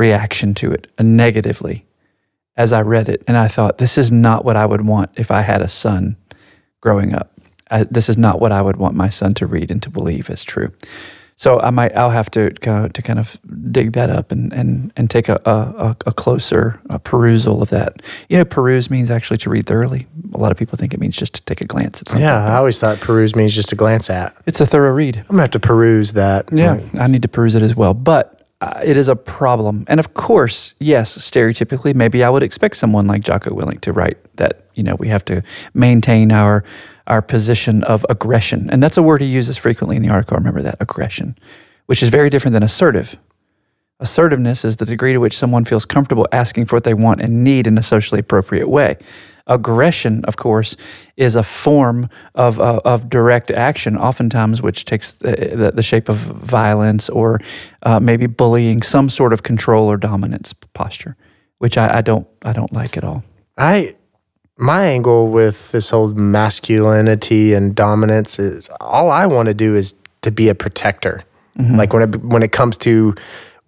reaction 0.00 0.54
to 0.54 0.72
it, 0.72 0.88
negatively, 0.98 1.84
as 2.56 2.72
I 2.72 2.80
read 2.80 3.08
it. 3.08 3.22
And 3.28 3.36
I 3.36 3.48
thought, 3.48 3.78
this 3.78 3.98
is 3.98 4.10
not 4.10 4.44
what 4.44 4.56
I 4.56 4.66
would 4.66 4.86
want 4.86 5.10
if 5.16 5.30
I 5.30 5.42
had 5.42 5.60
a 5.60 5.68
son 5.68 6.16
growing 6.80 7.14
up. 7.14 7.30
I, 7.70 7.84
this 7.84 8.08
is 8.08 8.16
not 8.16 8.40
what 8.40 8.50
I 8.50 8.62
would 8.62 8.76
want 8.76 8.96
my 8.96 9.10
son 9.10 9.34
to 9.34 9.46
read 9.46 9.70
and 9.70 9.82
to 9.82 9.90
believe 9.90 10.30
as 10.30 10.42
true. 10.42 10.72
So 11.36 11.58
I 11.58 11.70
might 11.70 11.96
I'll 11.96 12.10
have 12.10 12.30
to 12.32 12.50
go 12.60 12.86
to 12.88 13.02
kind 13.02 13.18
of 13.18 13.38
dig 13.72 13.92
that 13.92 14.10
up 14.10 14.30
and 14.30 14.52
and 14.52 14.92
and 14.94 15.08
take 15.08 15.30
a 15.30 15.40
a, 15.46 15.96
a 16.04 16.12
closer 16.12 16.78
a 16.90 16.98
perusal 16.98 17.62
of 17.62 17.70
that. 17.70 18.02
You 18.28 18.36
know, 18.36 18.44
peruse 18.44 18.90
means 18.90 19.10
actually 19.10 19.38
to 19.38 19.48
read 19.48 19.64
thoroughly. 19.64 20.06
A 20.34 20.38
lot 20.38 20.52
of 20.52 20.58
people 20.58 20.76
think 20.76 20.92
it 20.92 21.00
means 21.00 21.16
just 21.16 21.32
to 21.34 21.42
take 21.42 21.62
a 21.62 21.64
glance 21.64 22.02
at 22.02 22.10
something. 22.10 22.28
Yeah, 22.28 22.44
I 22.44 22.56
always 22.56 22.78
thought 22.78 23.00
peruse 23.00 23.34
means 23.34 23.54
just 23.54 23.70
to 23.70 23.76
glance 23.76 24.10
at. 24.10 24.36
it's 24.44 24.60
a 24.60 24.66
thorough 24.66 24.92
read. 24.92 25.16
I'm 25.16 25.36
gonna 25.36 25.42
have 25.42 25.50
to 25.52 25.60
peruse 25.60 26.12
that. 26.12 26.52
Yeah, 26.52 26.76
mm. 26.76 27.00
I 27.00 27.06
need 27.06 27.22
to 27.22 27.28
peruse 27.28 27.54
it 27.54 27.62
as 27.62 27.74
well. 27.74 27.94
But 27.94 28.39
uh, 28.60 28.80
it 28.84 28.96
is 28.96 29.08
a 29.08 29.16
problem. 29.16 29.84
And 29.88 29.98
of 29.98 30.12
course, 30.14 30.74
yes, 30.78 31.16
stereotypically, 31.16 31.94
maybe 31.94 32.22
I 32.22 32.28
would 32.28 32.42
expect 32.42 32.76
someone 32.76 33.06
like 33.06 33.22
Jocko 33.22 33.50
Willink 33.50 33.80
to 33.82 33.92
write 33.92 34.18
that, 34.36 34.64
you 34.74 34.82
know, 34.82 34.96
we 34.96 35.08
have 35.08 35.24
to 35.26 35.42
maintain 35.74 36.30
our 36.32 36.64
our 37.06 37.22
position 37.22 37.82
of 37.84 38.06
aggression. 38.08 38.70
And 38.70 38.80
that's 38.80 38.96
a 38.96 39.02
word 39.02 39.20
he 39.20 39.26
uses 39.26 39.56
frequently 39.56 39.96
in 39.96 40.02
the 40.02 40.10
article. 40.10 40.36
Remember 40.36 40.62
that 40.62 40.76
aggression, 40.78 41.36
which 41.86 42.02
is 42.04 42.08
very 42.08 42.30
different 42.30 42.52
than 42.52 42.62
assertive. 42.62 43.16
Assertiveness 43.98 44.64
is 44.64 44.76
the 44.76 44.86
degree 44.86 45.12
to 45.12 45.18
which 45.18 45.36
someone 45.36 45.64
feels 45.64 45.84
comfortable 45.84 46.28
asking 46.30 46.66
for 46.66 46.76
what 46.76 46.84
they 46.84 46.94
want 46.94 47.20
and 47.20 47.42
need 47.42 47.66
in 47.66 47.76
a 47.76 47.82
socially 47.82 48.20
appropriate 48.20 48.68
way. 48.68 48.96
Aggression, 49.50 50.24
of 50.24 50.36
course, 50.36 50.76
is 51.16 51.36
a 51.36 51.42
form 51.42 52.08
of, 52.34 52.58
uh, 52.58 52.80
of 52.84 53.10
direct 53.10 53.50
action, 53.50 53.98
oftentimes 53.98 54.62
which 54.62 54.86
takes 54.86 55.12
the, 55.12 55.72
the, 55.74 55.82
shape 55.82 56.08
of 56.08 56.16
violence 56.16 57.08
or 57.10 57.40
uh, 57.82 58.00
maybe 58.00 58.26
bullying, 58.26 58.80
some 58.80 59.10
sort 59.10 59.32
of 59.32 59.42
control 59.42 59.90
or 59.90 59.96
dominance 59.96 60.54
posture, 60.72 61.16
which 61.58 61.76
I, 61.76 61.98
I 61.98 62.00
don't 62.00 62.26
I 62.42 62.52
don't 62.52 62.72
like 62.72 62.96
at 62.96 63.04
all. 63.04 63.22
I 63.58 63.96
my 64.56 64.86
angle 64.86 65.28
with 65.28 65.72
this 65.72 65.90
whole 65.90 66.08
masculinity 66.08 67.54
and 67.54 67.74
dominance 67.74 68.38
is 68.38 68.68
all 68.80 69.10
I 69.10 69.26
want 69.26 69.46
to 69.46 69.54
do 69.54 69.74
is 69.74 69.94
to 70.22 70.30
be 70.30 70.48
a 70.48 70.54
protector. 70.54 71.24
Like 71.76 71.92
when 71.92 72.02
it 72.02 72.24
when 72.24 72.42
it 72.42 72.52
comes 72.52 72.76
to 72.78 73.14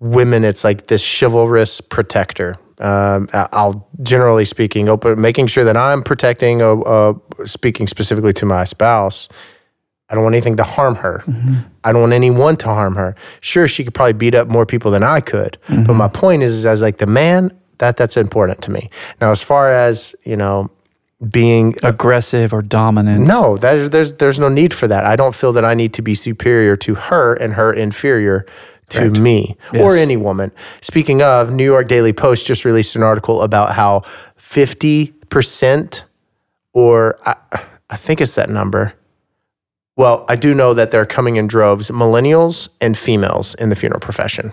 women, 0.00 0.44
it's 0.44 0.64
like 0.64 0.86
this 0.86 1.02
chivalrous 1.02 1.80
protector. 1.80 2.56
Um, 2.82 3.28
I'll 3.32 3.88
generally 4.02 4.44
speaking, 4.44 4.88
open 4.88 5.20
making 5.20 5.46
sure 5.46 5.64
that 5.64 5.76
I'm 5.76 6.02
protecting. 6.02 6.60
Uh, 6.60 6.80
uh, 6.80 7.14
speaking 7.44 7.86
specifically 7.86 8.32
to 8.34 8.46
my 8.46 8.64
spouse, 8.64 9.28
I 10.08 10.14
don't 10.14 10.24
want 10.24 10.34
anything 10.34 10.56
to 10.56 10.64
harm 10.64 10.96
her. 10.96 11.24
I 11.84 11.92
don't 11.92 12.00
want 12.02 12.12
anyone 12.12 12.56
to 12.56 12.66
harm 12.66 12.96
her. 12.96 13.14
Sure, 13.40 13.68
she 13.68 13.84
could 13.84 13.94
probably 13.94 14.12
beat 14.14 14.34
up 14.34 14.48
more 14.48 14.66
people 14.66 14.90
than 14.90 15.02
I 15.04 15.20
could, 15.20 15.58
but 15.68 15.94
my 15.94 16.08
point 16.08 16.42
is, 16.42 16.52
is 16.52 16.66
as 16.66 16.82
like 16.82 16.98
the 16.98 17.06
man, 17.06 17.56
that 17.78 17.96
that's 17.96 18.16
important 18.16 18.60
to 18.62 18.70
me. 18.70 18.90
Now, 19.20 19.30
as 19.30 19.42
far 19.42 19.72
as 19.72 20.14
you 20.24 20.36
know, 20.36 20.68
being 21.30 21.76
Aggressive 21.82 22.52
or 22.52 22.62
dominant. 22.62 23.26
no, 23.26 23.56
that 23.58 23.76
is, 23.76 23.90
there's 23.90 24.12
there's 24.14 24.40
no 24.40 24.48
need 24.48 24.74
for 24.74 24.88
that. 24.88 25.04
I 25.04 25.14
don't 25.14 25.34
feel 25.34 25.52
that 25.52 25.64
I 25.64 25.74
need 25.74 25.94
to 25.94 26.02
be 26.02 26.14
superior 26.14 26.76
to 26.78 26.94
her 26.94 27.34
and 27.34 27.54
her 27.54 27.72
inferior 27.72 28.44
to 28.90 29.10
me 29.10 29.56
or 29.74 29.96
any 29.96 30.16
woman. 30.16 30.52
Speaking 30.80 31.22
of, 31.22 31.50
New 31.50 31.64
York 31.64 31.88
Daily 31.88 32.12
Post 32.12 32.46
just 32.46 32.64
released 32.64 32.94
an 32.96 33.02
article 33.02 33.42
about 33.42 33.74
how 33.74 34.02
50% 34.38 36.04
or 36.74 37.18
I, 37.26 37.36
I 37.90 37.96
think 37.96 38.20
it's 38.20 38.34
that 38.34 38.50
number. 38.50 38.94
Well, 39.96 40.24
I 40.28 40.36
do 40.36 40.54
know 40.54 40.72
that 40.74 40.90
they're 40.90 41.06
coming 41.06 41.36
in 41.36 41.46
droves. 41.46 41.90
Millennials 41.90 42.68
and 42.80 42.96
females 42.96 43.54
in 43.56 43.68
the 43.68 43.76
funeral 43.76 44.00
profession 44.00 44.52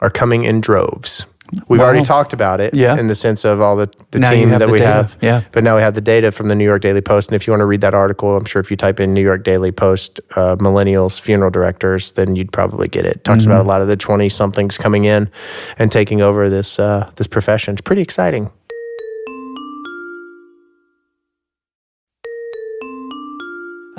are 0.00 0.10
coming 0.10 0.44
in 0.44 0.60
droves. 0.60 1.26
We've 1.68 1.80
already 1.80 2.02
talked 2.02 2.32
about 2.32 2.60
it 2.60 2.74
Yeah. 2.74 2.98
in 2.98 3.06
the 3.06 3.14
sense 3.14 3.44
of 3.44 3.60
all 3.60 3.76
the, 3.76 3.88
the 4.10 4.18
Now 4.18 4.30
team 4.30 4.50
that 4.50 4.58
the 4.58 4.68
we 4.68 4.78
data. 4.78 4.92
have. 4.92 5.16
Yeah. 5.20 5.42
But 5.52 5.62
now 5.64 5.76
we 5.76 5.82
have 5.82 5.94
the 5.94 6.00
data 6.00 6.32
from 6.32 6.48
the 6.48 6.54
New 6.54 6.64
York 6.64 6.82
Daily 6.82 7.00
Post. 7.00 7.28
And 7.30 7.36
if 7.36 7.46
you 7.46 7.52
want 7.52 7.60
to 7.60 7.66
read 7.66 7.80
that 7.82 7.94
article, 7.94 8.36
I'm 8.36 8.44
sure 8.44 8.60
if 8.60 8.70
you 8.70 8.76
type 8.76 8.98
in 9.00 9.14
New 9.14 9.22
York 9.22 9.44
Daily 9.44 9.70
Post 9.72 10.20
uh, 10.34 10.56
millennials 10.56 11.20
funeral 11.20 11.50
directors, 11.50 12.10
then 12.12 12.34
you'd 12.36 12.52
probably 12.52 12.88
get 12.88 13.04
it. 13.04 13.22
Talks 13.24 13.42
Mm-hmm. 13.44 13.52
about 13.52 13.64
a 13.64 13.68
lot 13.68 13.80
of 13.82 13.88
the 13.88 13.96
20 13.96 14.28
somethings 14.28 14.76
coming 14.76 15.04
in 15.04 15.30
and 15.78 15.92
taking 15.92 16.20
over 16.22 16.48
this 16.50 16.78
uh, 16.78 17.08
this 17.16 17.26
profession. 17.26 17.72
It's 17.74 17.80
pretty 17.82 18.02
exciting. 18.02 18.50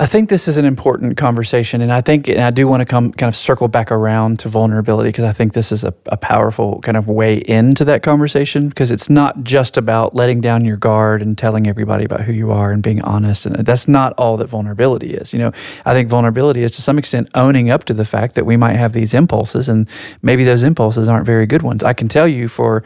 I 0.00 0.06
think 0.06 0.28
this 0.28 0.46
is 0.46 0.56
an 0.56 0.64
important 0.64 1.16
conversation, 1.16 1.80
and 1.80 1.92
I 1.92 2.00
think 2.00 2.28
and 2.28 2.40
I 2.40 2.50
do 2.50 2.68
want 2.68 2.82
to 2.82 2.84
come 2.84 3.12
kind 3.12 3.26
of 3.26 3.34
circle 3.34 3.66
back 3.66 3.90
around 3.90 4.38
to 4.40 4.48
vulnerability 4.48 5.08
because 5.08 5.24
I 5.24 5.32
think 5.32 5.54
this 5.54 5.72
is 5.72 5.82
a, 5.82 5.92
a 6.06 6.16
powerful 6.16 6.80
kind 6.82 6.96
of 6.96 7.08
way 7.08 7.38
into 7.38 7.84
that 7.86 8.04
conversation 8.04 8.68
because 8.68 8.92
it's 8.92 9.10
not 9.10 9.42
just 9.42 9.76
about 9.76 10.14
letting 10.14 10.40
down 10.40 10.64
your 10.64 10.76
guard 10.76 11.20
and 11.20 11.36
telling 11.36 11.66
everybody 11.66 12.04
about 12.04 12.20
who 12.20 12.32
you 12.32 12.52
are 12.52 12.70
and 12.70 12.80
being 12.80 13.02
honest, 13.02 13.44
and 13.44 13.66
that's 13.66 13.88
not 13.88 14.12
all 14.12 14.36
that 14.36 14.46
vulnerability 14.46 15.14
is. 15.14 15.32
You 15.32 15.40
know, 15.40 15.52
I 15.84 15.94
think 15.94 16.08
vulnerability 16.08 16.62
is 16.62 16.70
to 16.72 16.82
some 16.82 16.96
extent 16.96 17.28
owning 17.34 17.68
up 17.68 17.82
to 17.84 17.94
the 17.94 18.04
fact 18.04 18.36
that 18.36 18.46
we 18.46 18.56
might 18.56 18.76
have 18.76 18.92
these 18.92 19.14
impulses, 19.14 19.68
and 19.68 19.88
maybe 20.22 20.44
those 20.44 20.62
impulses 20.62 21.08
aren't 21.08 21.26
very 21.26 21.46
good 21.46 21.62
ones. 21.62 21.82
I 21.82 21.92
can 21.92 22.06
tell 22.06 22.28
you 22.28 22.46
for 22.46 22.84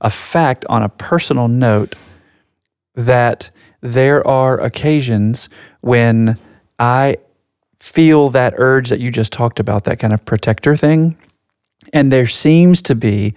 a 0.00 0.10
fact 0.10 0.64
on 0.68 0.84
a 0.84 0.88
personal 0.88 1.48
note 1.48 1.96
that 2.94 3.50
there 3.80 4.24
are 4.24 4.60
occasions 4.60 5.48
when 5.80 6.38
I 6.78 7.18
feel 7.78 8.28
that 8.30 8.54
urge 8.56 8.90
that 8.90 9.00
you 9.00 9.10
just 9.10 9.32
talked 9.32 9.58
about, 9.58 9.84
that 9.84 9.98
kind 9.98 10.12
of 10.12 10.24
protector 10.24 10.76
thing. 10.76 11.16
And 11.92 12.12
there 12.12 12.26
seems 12.26 12.80
to 12.82 12.94
be 12.94 13.34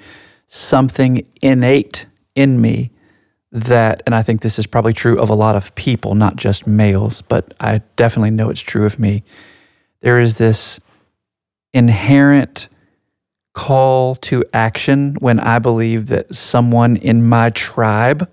something 0.47 1.27
innate 1.41 2.05
in 2.35 2.61
me 2.61 2.91
that, 3.51 4.03
and 4.05 4.13
I 4.13 4.21
think 4.21 4.41
this 4.41 4.59
is 4.59 4.67
probably 4.67 4.93
true 4.93 5.17
of 5.19 5.29
a 5.29 5.33
lot 5.33 5.55
of 5.55 5.73
people, 5.75 6.13
not 6.13 6.35
just 6.35 6.67
males, 6.67 7.21
but 7.21 7.53
I 7.59 7.81
definitely 7.95 8.31
know 8.31 8.49
it's 8.49 8.61
true 8.61 8.85
of 8.85 8.99
me. 8.99 9.23
There 10.01 10.19
is 10.19 10.37
this 10.37 10.79
inherent 11.73 12.67
call 13.53 14.15
to 14.15 14.43
action 14.53 15.15
when 15.19 15.39
I 15.39 15.59
believe 15.59 16.07
that 16.07 16.35
someone 16.35 16.97
in 16.97 17.27
my 17.27 17.49
tribe, 17.49 18.29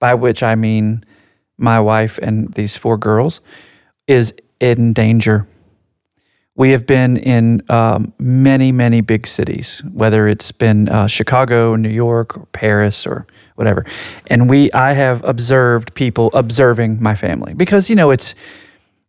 by 0.00 0.14
which 0.14 0.42
I 0.42 0.56
mean 0.56 1.04
my 1.56 1.80
wife 1.80 2.18
and 2.18 2.52
these 2.54 2.76
four 2.76 2.98
girls, 2.98 3.40
is 4.06 4.34
in 4.64 4.92
danger. 4.92 5.46
We 6.56 6.70
have 6.70 6.86
been 6.86 7.16
in 7.16 7.62
um, 7.68 8.12
many, 8.18 8.72
many 8.72 9.00
big 9.00 9.26
cities, 9.26 9.82
whether 9.92 10.28
it's 10.28 10.52
been 10.52 10.88
uh, 10.88 11.08
Chicago, 11.08 11.74
New 11.76 11.88
York, 11.90 12.38
or 12.38 12.46
Paris, 12.52 13.06
or 13.06 13.26
whatever, 13.56 13.84
and 14.30 14.48
we. 14.48 14.70
I 14.72 14.92
have 14.92 15.22
observed 15.24 15.94
people 15.94 16.30
observing 16.32 17.02
my 17.02 17.16
family 17.16 17.54
because 17.54 17.90
you 17.90 17.96
know 17.96 18.12
it's 18.12 18.36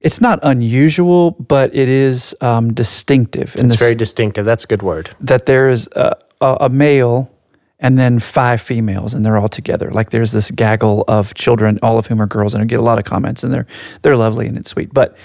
it's 0.02 0.20
not 0.20 0.40
unusual, 0.42 1.32
but 1.32 1.74
it 1.76 1.88
is 1.88 2.36
um, 2.42 2.74
distinctive. 2.74 3.56
In 3.56 3.68
It's 3.68 3.76
very 3.76 3.96
distinctive. 3.96 4.44
That's 4.44 4.64
a 4.64 4.68
good 4.68 4.82
word. 4.82 5.16
that 5.22 5.46
there 5.46 5.70
is 5.70 5.88
a, 5.96 6.18
a, 6.42 6.58
a 6.62 6.70
male 6.70 7.32
and 7.80 8.00
then 8.00 8.20
five 8.20 8.62
females, 8.62 9.14
and 9.14 9.24
they're 9.24 9.38
all 9.38 9.50
together. 9.50 9.92
Like 9.92 10.10
there's 10.10 10.32
this 10.32 10.50
gaggle 10.50 11.04
of 11.08 11.34
children, 11.36 11.78
all 11.84 12.00
of 12.00 12.08
whom 12.08 12.22
are 12.22 12.28
girls, 12.28 12.56
and 12.56 12.64
I 12.64 12.66
get 12.66 12.80
a 12.80 12.84
lot 12.84 12.98
of 12.98 13.06
comments, 13.06 13.44
and 13.44 13.54
they're 13.54 13.68
they're 14.02 14.18
lovely 14.18 14.48
and 14.48 14.58
it's 14.58 14.72
sweet. 14.72 14.92
But 14.92 15.16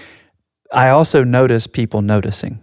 I 0.72 0.90
also 0.90 1.24
notice 1.24 1.66
people 1.66 2.02
noticing, 2.02 2.60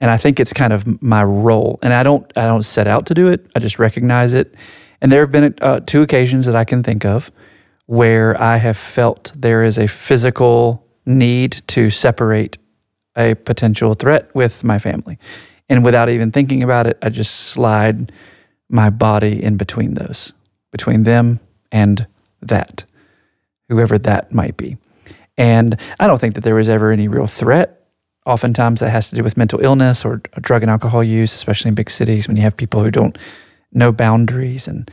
and 0.00 0.10
I 0.10 0.16
think 0.16 0.38
it's 0.40 0.52
kind 0.52 0.72
of 0.72 1.02
my 1.02 1.24
role. 1.24 1.78
And 1.82 1.92
I 1.92 2.02
don't 2.02 2.30
I 2.36 2.46
don't 2.46 2.62
set 2.62 2.86
out 2.86 3.06
to 3.06 3.14
do 3.14 3.28
it. 3.28 3.46
I 3.54 3.58
just 3.58 3.78
recognize 3.78 4.32
it. 4.32 4.54
And 5.00 5.12
there 5.12 5.20
have 5.20 5.32
been 5.32 5.54
uh, 5.60 5.80
two 5.80 6.02
occasions 6.02 6.46
that 6.46 6.56
I 6.56 6.64
can 6.64 6.82
think 6.82 7.04
of 7.04 7.30
where 7.86 8.40
I 8.40 8.56
have 8.56 8.76
felt 8.76 9.32
there 9.34 9.62
is 9.62 9.78
a 9.78 9.86
physical 9.86 10.84
need 11.04 11.62
to 11.68 11.90
separate 11.90 12.58
a 13.16 13.34
potential 13.34 13.94
threat 13.94 14.34
with 14.34 14.64
my 14.64 14.78
family. 14.78 15.18
And 15.68 15.84
without 15.84 16.08
even 16.08 16.32
thinking 16.32 16.62
about 16.62 16.86
it, 16.86 16.98
I 17.02 17.08
just 17.08 17.32
slide 17.34 18.12
my 18.68 18.90
body 18.90 19.42
in 19.42 19.56
between 19.56 19.94
those, 19.94 20.32
between 20.72 21.04
them 21.04 21.40
and 21.72 22.06
that, 22.42 22.84
whoever 23.68 23.98
that 23.98 24.32
might 24.32 24.56
be. 24.56 24.76
And 25.38 25.78
I 26.00 26.06
don't 26.06 26.20
think 26.20 26.34
that 26.34 26.42
there 26.42 26.54
was 26.54 26.68
ever 26.68 26.90
any 26.90 27.08
real 27.08 27.26
threat. 27.26 27.82
Oftentimes 28.24 28.80
that 28.80 28.90
has 28.90 29.08
to 29.10 29.14
do 29.14 29.22
with 29.22 29.36
mental 29.36 29.60
illness 29.60 30.04
or 30.04 30.20
drug 30.40 30.62
and 30.62 30.70
alcohol 30.70 31.04
use, 31.04 31.34
especially 31.34 31.68
in 31.68 31.74
big 31.74 31.90
cities 31.90 32.26
when 32.26 32.36
you 32.36 32.42
have 32.42 32.56
people 32.56 32.82
who 32.82 32.90
don't 32.90 33.16
know 33.72 33.92
boundaries 33.92 34.66
and 34.66 34.90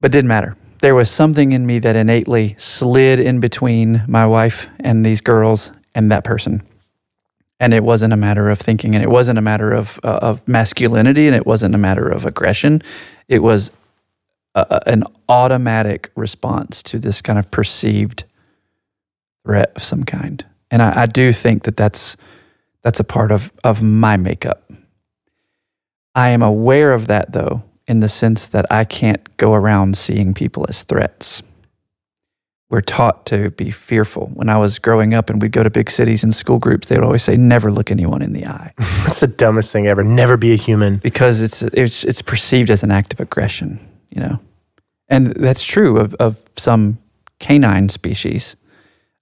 but 0.00 0.12
didn't 0.12 0.28
matter. 0.28 0.56
There 0.80 0.94
was 0.94 1.10
something 1.10 1.52
in 1.52 1.66
me 1.66 1.78
that 1.80 1.96
innately 1.96 2.54
slid 2.58 3.20
in 3.20 3.40
between 3.40 4.02
my 4.06 4.26
wife 4.26 4.68
and 4.78 5.04
these 5.04 5.20
girls 5.20 5.72
and 5.94 6.10
that 6.10 6.24
person. 6.24 6.62
And 7.58 7.74
it 7.74 7.84
wasn't 7.84 8.14
a 8.14 8.16
matter 8.16 8.48
of 8.48 8.58
thinking, 8.58 8.94
and 8.94 9.04
it 9.04 9.10
wasn't 9.10 9.38
a 9.38 9.42
matter 9.42 9.72
of 9.72 10.00
uh, 10.02 10.18
of 10.22 10.46
masculinity, 10.48 11.26
and 11.26 11.36
it 11.36 11.46
wasn't 11.46 11.74
a 11.74 11.78
matter 11.78 12.08
of 12.08 12.24
aggression. 12.24 12.82
It 13.28 13.40
was 13.42 13.70
a- 14.54 14.80
an 14.88 15.04
automatic 15.28 16.10
response 16.16 16.82
to 16.84 16.98
this 16.98 17.20
kind 17.20 17.38
of 17.38 17.50
perceived 17.50 18.24
threat 19.44 19.72
of 19.76 19.84
some 19.84 20.04
kind. 20.04 20.44
and 20.70 20.82
I, 20.82 21.02
I 21.02 21.06
do 21.06 21.32
think 21.32 21.64
that 21.64 21.76
that's 21.76 22.16
that's 22.82 23.00
a 23.00 23.04
part 23.04 23.30
of 23.30 23.52
of 23.64 23.82
my 23.82 24.16
makeup. 24.16 24.70
I 26.14 26.28
am 26.28 26.42
aware 26.42 26.92
of 26.92 27.06
that 27.06 27.32
though, 27.32 27.62
in 27.86 28.00
the 28.00 28.08
sense 28.08 28.46
that 28.46 28.66
I 28.70 28.84
can't 28.84 29.36
go 29.36 29.54
around 29.54 29.96
seeing 29.96 30.34
people 30.34 30.66
as 30.68 30.82
threats. 30.82 31.42
We're 32.68 32.82
taught 32.82 33.26
to 33.26 33.50
be 33.50 33.72
fearful. 33.72 34.30
When 34.34 34.48
I 34.48 34.56
was 34.56 34.78
growing 34.78 35.12
up 35.12 35.28
and 35.28 35.42
we'd 35.42 35.50
go 35.50 35.64
to 35.64 35.70
big 35.70 35.90
cities 35.90 36.22
and 36.22 36.32
school 36.32 36.60
groups, 36.60 36.86
they 36.86 36.94
would 36.94 37.04
always 37.04 37.24
say, 37.24 37.36
never 37.36 37.72
look 37.72 37.90
anyone 37.90 38.22
in 38.22 38.32
the 38.32 38.46
eye 38.46 38.72
That's 38.78 39.18
the 39.18 39.26
dumbest 39.26 39.72
thing 39.72 39.88
ever. 39.88 40.04
Never 40.04 40.36
be 40.36 40.52
a 40.52 40.56
human. 40.56 40.98
because 40.98 41.40
it's, 41.40 41.62
it's, 41.62 42.04
it's 42.04 42.22
perceived 42.22 42.70
as 42.70 42.84
an 42.84 42.92
act 42.92 43.12
of 43.12 43.18
aggression, 43.18 43.80
you 44.10 44.20
know? 44.20 44.38
And 45.08 45.28
that's 45.34 45.64
true 45.64 45.98
of, 45.98 46.14
of 46.20 46.40
some 46.56 46.98
canine 47.40 47.88
species. 47.88 48.54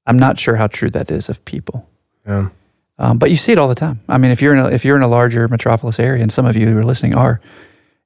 I'm 0.09 0.19
not 0.19 0.41
sure 0.41 0.57
how 0.57 0.67
true 0.67 0.91
that 0.91 1.11
is 1.11 1.29
of 1.29 1.45
people. 1.45 1.89
Yeah. 2.27 2.49
Um, 2.99 3.19
but 3.19 3.31
you 3.31 3.37
see 3.37 3.53
it 3.53 3.59
all 3.59 3.69
the 3.69 3.75
time. 3.77 4.01
I 4.09 4.19
mean, 4.19 4.31
if 4.33 4.43
you're 4.43 4.55
in 4.55 4.59
a, 4.59 4.69
if 4.69 4.85
you're 4.85 4.97
in 4.97 5.03
a 5.03 5.09
larger 5.09 5.47
metropolis 5.47 6.01
area, 6.01 6.23
and 6.23 6.33
some 6.33 6.47
of 6.47 6.57
you 6.57 6.67
who 6.67 6.77
are 6.77 6.83
listening 6.85 7.15
are, 7.15 7.41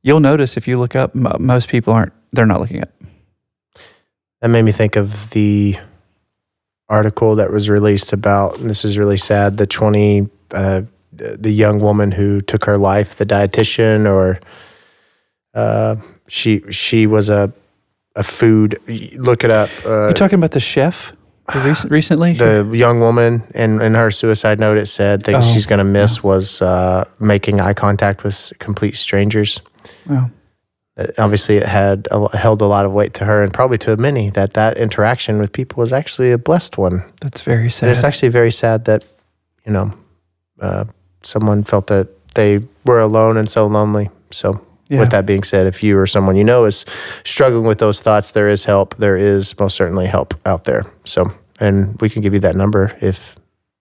you'll 0.03 0.21
notice 0.21 0.57
if 0.57 0.69
you 0.69 0.79
look 0.79 0.95
up, 0.95 1.17
m- 1.17 1.37
most 1.39 1.69
people 1.69 1.95
aren't. 1.95 2.13
They're 2.33 2.45
not 2.45 2.61
looking 2.61 2.83
up. 2.83 2.91
That 4.43 4.49
made 4.49 4.63
me 4.63 4.73
think 4.73 4.97
of 4.97 5.31
the 5.31 5.79
article 6.89 7.37
that 7.37 7.51
was 7.51 7.71
released 7.71 8.13
about, 8.13 8.59
and 8.59 8.69
this 8.69 8.85
is 8.85 8.99
really 8.99 9.17
sad, 9.17 9.57
the 9.57 9.67
20, 9.67 10.29
uh, 10.53 10.83
the 11.13 11.51
young 11.53 11.79
woman 11.81 12.13
who 12.13 12.41
took 12.41 12.65
her 12.65 12.77
life, 12.77 13.15
the 13.17 13.25
dietitian, 13.25 14.07
or 14.11 14.41
uh, 15.55 15.97
she 16.27 16.63
she 16.71 17.07
was 17.07 17.31
a 17.31 17.53
a 18.17 18.23
food. 18.23 18.79
Look 19.17 19.45
it 19.45 19.51
up. 19.53 19.71
Uh, 19.85 19.89
You're 20.07 20.13
talking 20.13 20.39
about 20.39 20.51
the 20.51 20.61
chef 20.61 21.13
recently. 21.91 22.35
the 22.35 22.69
young 22.73 23.01
woman 23.01 23.43
in, 23.55 23.81
in 23.81 23.95
her 23.95 24.11
suicide 24.11 24.61
note, 24.61 24.79
it 24.79 24.87
said 24.87 25.25
things 25.25 25.45
Oh, 25.49 25.53
she's 25.53 25.67
going 25.67 25.79
to 25.79 25.85
miss 25.85 26.23
was 26.23 26.63
uh, 26.63 27.05
making 27.19 27.61
eye 27.61 27.75
contact 27.75 28.25
with 28.25 28.53
complete 28.59 28.97
strangers. 28.97 29.61
Wow. 30.07 30.31
Uh, 30.97 31.07
Obviously, 31.19 31.57
it 31.57 31.67
had 31.67 32.07
a, 32.11 32.37
held 32.37 32.61
a 32.63 32.67
lot 32.67 32.85
of 32.85 32.93
weight 32.93 33.15
to 33.15 33.25
her 33.25 33.43
and 33.43 33.53
probably 33.53 33.79
to 33.79 33.97
many 33.97 34.31
that 34.31 34.55
that 34.55 34.77
interaction 34.77 35.39
with 35.39 35.53
people 35.53 35.81
was 35.81 35.93
actually 35.93 36.31
a 36.31 36.39
blessed 36.39 36.79
one. 36.79 37.03
That's 37.21 37.41
very 37.41 37.71
sad. 37.71 37.89
And 37.89 37.97
sad. 37.97 38.01
it's 38.01 38.05
actually 38.05 38.29
very 38.29 38.53
sad 38.53 38.85
that, 38.85 39.05
you 39.67 39.73
know, 39.73 39.93
uh, 40.61 40.85
someone 41.23 41.65
felt 41.65 41.87
that 41.89 42.09
they 42.35 42.61
were 42.85 43.01
alone 43.01 43.37
and 43.37 43.49
so 43.49 43.67
lonely. 43.67 44.11
So, 44.31 44.61
Yeah. 44.93 45.01
with 45.01 45.11
that 45.11 45.25
being 45.25 45.43
said, 45.43 45.67
if 45.67 45.83
you 45.83 45.99
or 45.99 46.07
someone 46.07 46.37
you 46.37 46.45
know 46.45 46.67
is 46.67 46.85
struggling 47.25 47.65
with 47.65 47.79
those 47.79 48.03
thoughts, 48.03 48.33
there 48.33 48.51
is 48.51 48.67
help. 48.67 48.95
There 48.97 49.17
is 49.17 49.59
most 49.59 49.75
certainly 49.75 50.07
help 50.07 50.35
out 50.45 50.65
there. 50.65 50.85
So, 51.05 51.33
and 51.61 51.99
we 52.03 52.11
can 52.11 52.21
give 52.21 52.35
you 52.35 52.41
that 52.41 52.57
number 52.57 52.97
if 53.01 53.37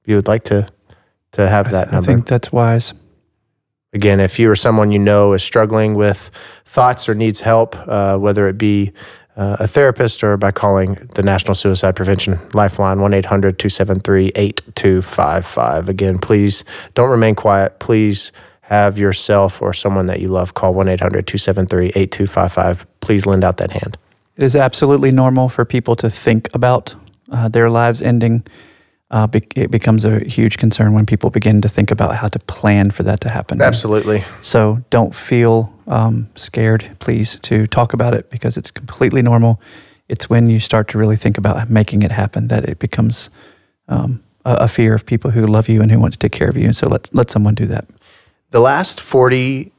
you 0.06 0.16
would 0.16 0.28
like 0.28 0.44
to 0.46 0.68
to 1.34 1.50
have 1.50 1.72
that 1.72 1.90
I 1.90 1.92
number. 1.92 2.12
I 2.12 2.14
think 2.14 2.28
that's 2.28 2.52
wise. 2.52 2.94
Again, 3.94 4.22
if 4.22 4.40
you 4.40 4.50
or 4.50 4.56
someone 4.56 4.92
you 4.92 5.00
know 5.00 5.34
is 5.34 5.44
struggling 5.44 5.96
with 5.96 6.32
thoughts 6.66 7.10
or 7.10 7.14
needs 7.14 7.42
help, 7.42 7.76
uh, 7.76 8.18
whether 8.18 8.48
it 8.48 8.58
be 8.58 8.94
uh, 9.36 9.58
a 9.60 9.68
therapist 9.68 10.24
or 10.24 10.38
by 10.38 10.52
calling 10.52 10.96
the 11.16 11.24
National 11.24 11.56
Suicide 11.56 11.96
Prevention 11.96 12.40
Lifeline, 12.54 13.02
1 13.02 13.14
800 13.14 13.60
273 13.60 14.32
8255. 14.36 15.90
Again, 15.90 16.20
please 16.20 16.64
don't 16.94 17.10
remain 17.10 17.36
quiet. 17.36 17.80
Please 17.80 18.32
have 18.72 18.98
yourself 18.98 19.62
or 19.62 19.74
someone 19.74 20.06
that 20.06 20.22
you 20.22 20.30
love 20.30 20.54
call 20.54 20.74
1 20.74 20.88
800 20.88 21.28
273 21.28 21.88
8255. 21.88 22.88
Please 23.02 23.26
lend 23.26 23.44
out 23.44 23.58
that 23.58 23.72
hand. 23.72 23.98
It 24.38 24.44
is 24.44 24.56
absolutely 24.56 25.12
normal 25.12 25.50
for 25.50 25.66
people 25.66 25.96
to 25.98 26.10
think 26.10 26.48
about 26.54 26.96
uh, 27.32 27.50
their 27.50 27.70
lives 27.70 28.02
ending. 28.02 28.48
Uh, 29.12 29.28
be- 29.28 29.46
it 29.58 29.72
becomes 29.72 30.06
a 30.06 30.24
huge 30.24 30.58
concern 30.58 30.94
when 30.94 31.06
people 31.06 31.30
begin 31.30 31.60
to 31.62 31.68
think 31.68 31.92
about 31.92 32.16
how 32.16 32.30
to 32.30 32.40
plan 32.40 32.92
for 32.92 33.04
that 33.04 33.20
to 33.20 33.30
happen. 33.30 33.62
Absolutely. 33.62 34.24
So 34.40 34.82
don't 34.90 35.14
feel 35.14 35.74
um, 35.88 36.30
scared, 36.36 36.96
please, 37.00 37.38
to 37.42 37.68
talk 37.68 37.92
about 37.92 38.14
it 38.14 38.30
because 38.30 38.56
it's 38.56 38.72
completely 38.72 39.22
normal. 39.22 39.60
It's 40.08 40.30
when 40.30 40.48
you 40.48 40.62
start 40.62 40.88
to 40.90 40.98
really 40.98 41.18
think 41.18 41.38
about 41.38 41.70
making 41.70 42.04
it 42.04 42.12
happen 42.12 42.48
that 42.48 42.64
it 42.70 42.80
becomes 42.80 43.30
um, 43.90 44.24
a, 44.46 44.54
a 44.54 44.68
fear 44.70 44.96
of 44.96 45.06
people 45.06 45.32
who 45.32 45.46
love 45.46 45.68
you 45.68 45.82
and 45.82 45.92
who 45.92 46.00
want 46.00 46.14
to 46.14 46.20
take 46.20 46.32
care 46.32 46.48
of 46.48 46.56
you. 46.56 46.64
And 46.64 46.76
so 46.76 46.88
let 46.88 47.14
let 47.14 47.30
someone 47.30 47.54
do 47.54 47.66
that. 47.66 47.86
The 48.52 48.60
last 48.60 49.00
40, 49.00 49.72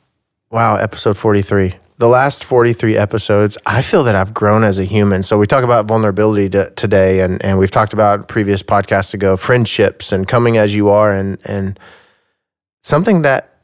wow, 0.50 0.76
episode 0.76 1.18
43. 1.18 1.74
The 1.98 2.08
last 2.08 2.42
43 2.42 2.96
episodes, 2.96 3.58
I 3.66 3.82
feel 3.82 4.02
that 4.04 4.16
I've 4.16 4.32
grown 4.32 4.64
as 4.64 4.78
a 4.78 4.84
human. 4.84 5.22
So 5.22 5.38
we 5.38 5.46
talk 5.46 5.62
about 5.62 5.84
vulnerability 5.84 6.48
to, 6.50 6.70
today, 6.70 7.20
and, 7.20 7.44
and 7.44 7.58
we've 7.58 7.70
talked 7.70 7.92
about 7.92 8.28
previous 8.28 8.62
podcasts 8.62 9.12
ago, 9.12 9.36
friendships 9.36 10.10
and 10.10 10.26
coming 10.26 10.56
as 10.56 10.74
you 10.74 10.88
are. 10.88 11.14
And, 11.14 11.38
and 11.44 11.78
something 12.82 13.20
that 13.22 13.58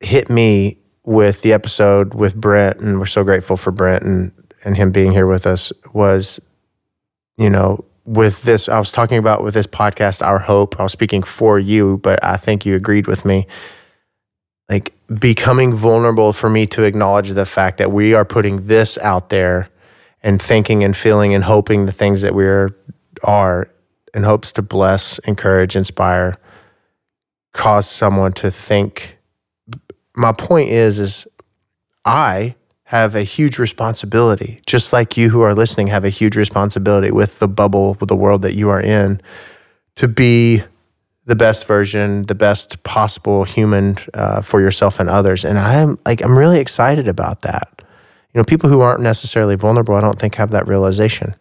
hit 0.00 0.30
me 0.30 0.78
with 1.04 1.42
the 1.42 1.52
episode 1.52 2.14
with 2.14 2.34
Brent, 2.34 2.80
and 2.80 2.98
we're 2.98 3.04
so 3.04 3.22
grateful 3.22 3.58
for 3.58 3.70
Brent 3.70 4.02
and, 4.02 4.32
and 4.64 4.78
him 4.78 4.92
being 4.92 5.12
here 5.12 5.26
with 5.26 5.46
us, 5.46 5.74
was, 5.92 6.40
you 7.36 7.50
know, 7.50 7.84
with 8.06 8.44
this, 8.44 8.66
I 8.66 8.78
was 8.78 8.92
talking 8.92 9.18
about 9.18 9.44
with 9.44 9.52
this 9.52 9.66
podcast, 9.66 10.26
Our 10.26 10.38
Hope. 10.38 10.80
I 10.80 10.84
was 10.84 10.92
speaking 10.92 11.22
for 11.22 11.58
you, 11.58 11.98
but 11.98 12.24
I 12.24 12.38
think 12.38 12.64
you 12.64 12.74
agreed 12.76 13.06
with 13.06 13.26
me 13.26 13.46
like 14.70 14.94
becoming 15.18 15.74
vulnerable 15.74 16.32
for 16.32 16.48
me 16.48 16.64
to 16.64 16.84
acknowledge 16.84 17.30
the 17.30 17.44
fact 17.44 17.78
that 17.78 17.90
we 17.90 18.14
are 18.14 18.24
putting 18.24 18.66
this 18.66 18.96
out 18.98 19.28
there 19.28 19.68
and 20.22 20.40
thinking 20.40 20.84
and 20.84 20.96
feeling 20.96 21.34
and 21.34 21.44
hoping 21.44 21.86
the 21.86 21.92
things 21.92 22.22
that 22.22 22.34
we 22.34 22.46
are 22.46 22.70
are 23.24 23.68
in 24.14 24.22
hopes 24.22 24.52
to 24.52 24.62
bless, 24.62 25.18
encourage, 25.20 25.76
inspire, 25.76 26.36
cause 27.52 27.88
someone 27.88 28.32
to 28.32 28.50
think. 28.50 29.18
My 30.16 30.32
point 30.32 30.70
is, 30.70 30.98
is 30.98 31.26
I 32.04 32.54
have 32.84 33.14
a 33.14 33.22
huge 33.22 33.58
responsibility, 33.58 34.60
just 34.66 34.92
like 34.92 35.16
you 35.16 35.30
who 35.30 35.42
are 35.42 35.54
listening 35.54 35.88
have 35.88 36.04
a 36.04 36.10
huge 36.10 36.36
responsibility 36.36 37.10
with 37.10 37.38
the 37.38 37.48
bubble, 37.48 37.96
with 38.00 38.08
the 38.08 38.16
world 38.16 38.42
that 38.42 38.54
you 38.54 38.68
are 38.68 38.80
in, 38.80 39.20
to 39.96 40.08
be 40.08 40.64
the 41.30 41.36
best 41.36 41.64
version, 41.64 42.22
the 42.22 42.34
best 42.34 42.82
possible 42.82 43.44
human 43.44 43.96
uh, 44.14 44.42
for 44.42 44.60
yourself 44.60 44.98
and 44.98 45.08
others. 45.08 45.44
And 45.44 45.60
I'm 45.60 45.96
like, 46.04 46.22
I'm 46.22 46.36
really 46.36 46.58
excited 46.58 47.06
about 47.06 47.42
that. 47.42 47.68
You 48.34 48.40
know, 48.40 48.44
people 48.44 48.68
who 48.68 48.80
aren't 48.80 49.00
necessarily 49.00 49.54
vulnerable, 49.54 49.94
I 49.94 50.00
don't 50.00 50.18
think 50.18 50.34
have 50.34 50.50
that 50.50 50.66
realization 50.66 51.36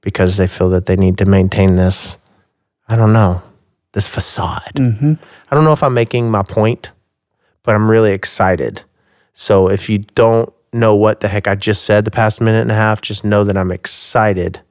because 0.00 0.38
they 0.38 0.46
feel 0.46 0.70
that 0.70 0.86
they 0.86 0.96
need 0.96 1.18
to 1.18 1.26
maintain 1.26 1.76
this, 1.76 2.16
I 2.88 2.96
don't 2.96 3.12
know, 3.12 3.42
this 3.92 4.06
facade. 4.06 4.76
Mm-hmm. 4.76 5.12
I 5.50 5.54
don't 5.54 5.64
know 5.64 5.74
if 5.74 5.82
I'm 5.82 5.92
making 5.92 6.30
my 6.30 6.42
point, 6.42 6.92
but 7.64 7.74
I'm 7.74 7.90
really 7.90 8.12
excited. 8.12 8.80
So 9.34 9.68
if 9.68 9.90
you 9.90 9.98
don't 9.98 10.50
know 10.72 10.96
what 10.96 11.20
the 11.20 11.28
heck 11.28 11.46
I 11.46 11.54
just 11.54 11.84
said 11.84 12.06
the 12.06 12.10
past 12.10 12.40
minute 12.40 12.62
and 12.62 12.72
a 12.72 12.76
half, 12.76 13.02
just 13.02 13.26
know 13.26 13.44
that 13.44 13.58
I'm 13.58 13.72
excited 13.72 14.62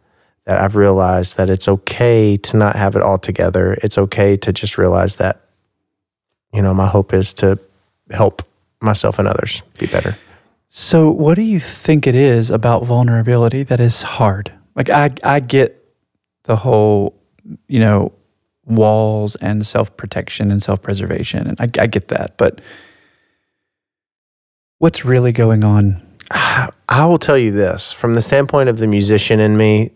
that 0.45 0.59
I've 0.59 0.75
realized 0.75 1.37
that 1.37 1.49
it's 1.49 1.67
okay 1.67 2.37
to 2.37 2.57
not 2.57 2.75
have 2.75 2.95
it 2.95 3.01
all 3.01 3.17
together. 3.17 3.77
It's 3.81 3.97
okay 3.97 4.35
to 4.37 4.51
just 4.51 4.77
realize 4.77 5.15
that, 5.17 5.41
you 6.53 6.61
know, 6.61 6.73
my 6.73 6.87
hope 6.87 7.13
is 7.13 7.33
to 7.35 7.59
help 8.11 8.43
myself 8.81 9.19
and 9.19 9.27
others 9.27 9.63
be 9.77 9.87
better. 9.87 10.17
So, 10.67 11.09
what 11.09 11.35
do 11.35 11.43
you 11.43 11.59
think 11.59 12.07
it 12.07 12.15
is 12.15 12.49
about 12.49 12.83
vulnerability 12.83 13.63
that 13.63 13.79
is 13.79 14.01
hard? 14.01 14.51
Like, 14.75 14.89
I, 14.89 15.11
I 15.23 15.39
get 15.39 15.79
the 16.43 16.55
whole, 16.55 17.15
you 17.67 17.79
know, 17.79 18.11
walls 18.65 19.35
and 19.35 19.65
self 19.65 19.95
protection 19.97 20.51
and 20.51 20.61
self 20.61 20.81
preservation, 20.81 21.47
and 21.47 21.61
I, 21.61 21.83
I 21.83 21.87
get 21.87 22.07
that. 22.09 22.37
But 22.37 22.59
what's 24.79 25.05
really 25.05 25.31
going 25.31 25.63
on? 25.63 26.01
I 26.31 27.05
will 27.05 27.19
tell 27.19 27.37
you 27.37 27.51
this 27.51 27.93
from 27.93 28.13
the 28.13 28.21
standpoint 28.21 28.69
of 28.69 28.77
the 28.77 28.87
musician 28.87 29.39
in 29.39 29.55
me, 29.57 29.91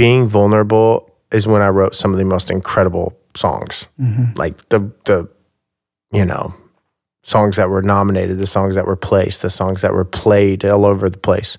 being 0.00 0.28
vulnerable 0.28 0.92
is 1.30 1.46
when 1.46 1.62
I 1.62 1.68
wrote 1.68 1.94
some 1.94 2.12
of 2.14 2.18
the 2.18 2.24
most 2.24 2.50
incredible 2.50 3.08
songs. 3.34 3.86
Mm-hmm. 4.00 4.32
Like 4.42 4.54
the 4.70 4.80
the 5.04 5.28
you 6.12 6.24
know, 6.24 6.54
songs 7.22 7.56
that 7.56 7.68
were 7.70 7.82
nominated, 7.82 8.38
the 8.38 8.46
songs 8.46 8.74
that 8.74 8.86
were 8.86 8.96
placed, 8.96 9.42
the 9.42 9.50
songs 9.50 9.80
that 9.82 9.92
were 9.92 10.04
played 10.06 10.64
all 10.64 10.84
over 10.86 11.10
the 11.10 11.18
place. 11.18 11.58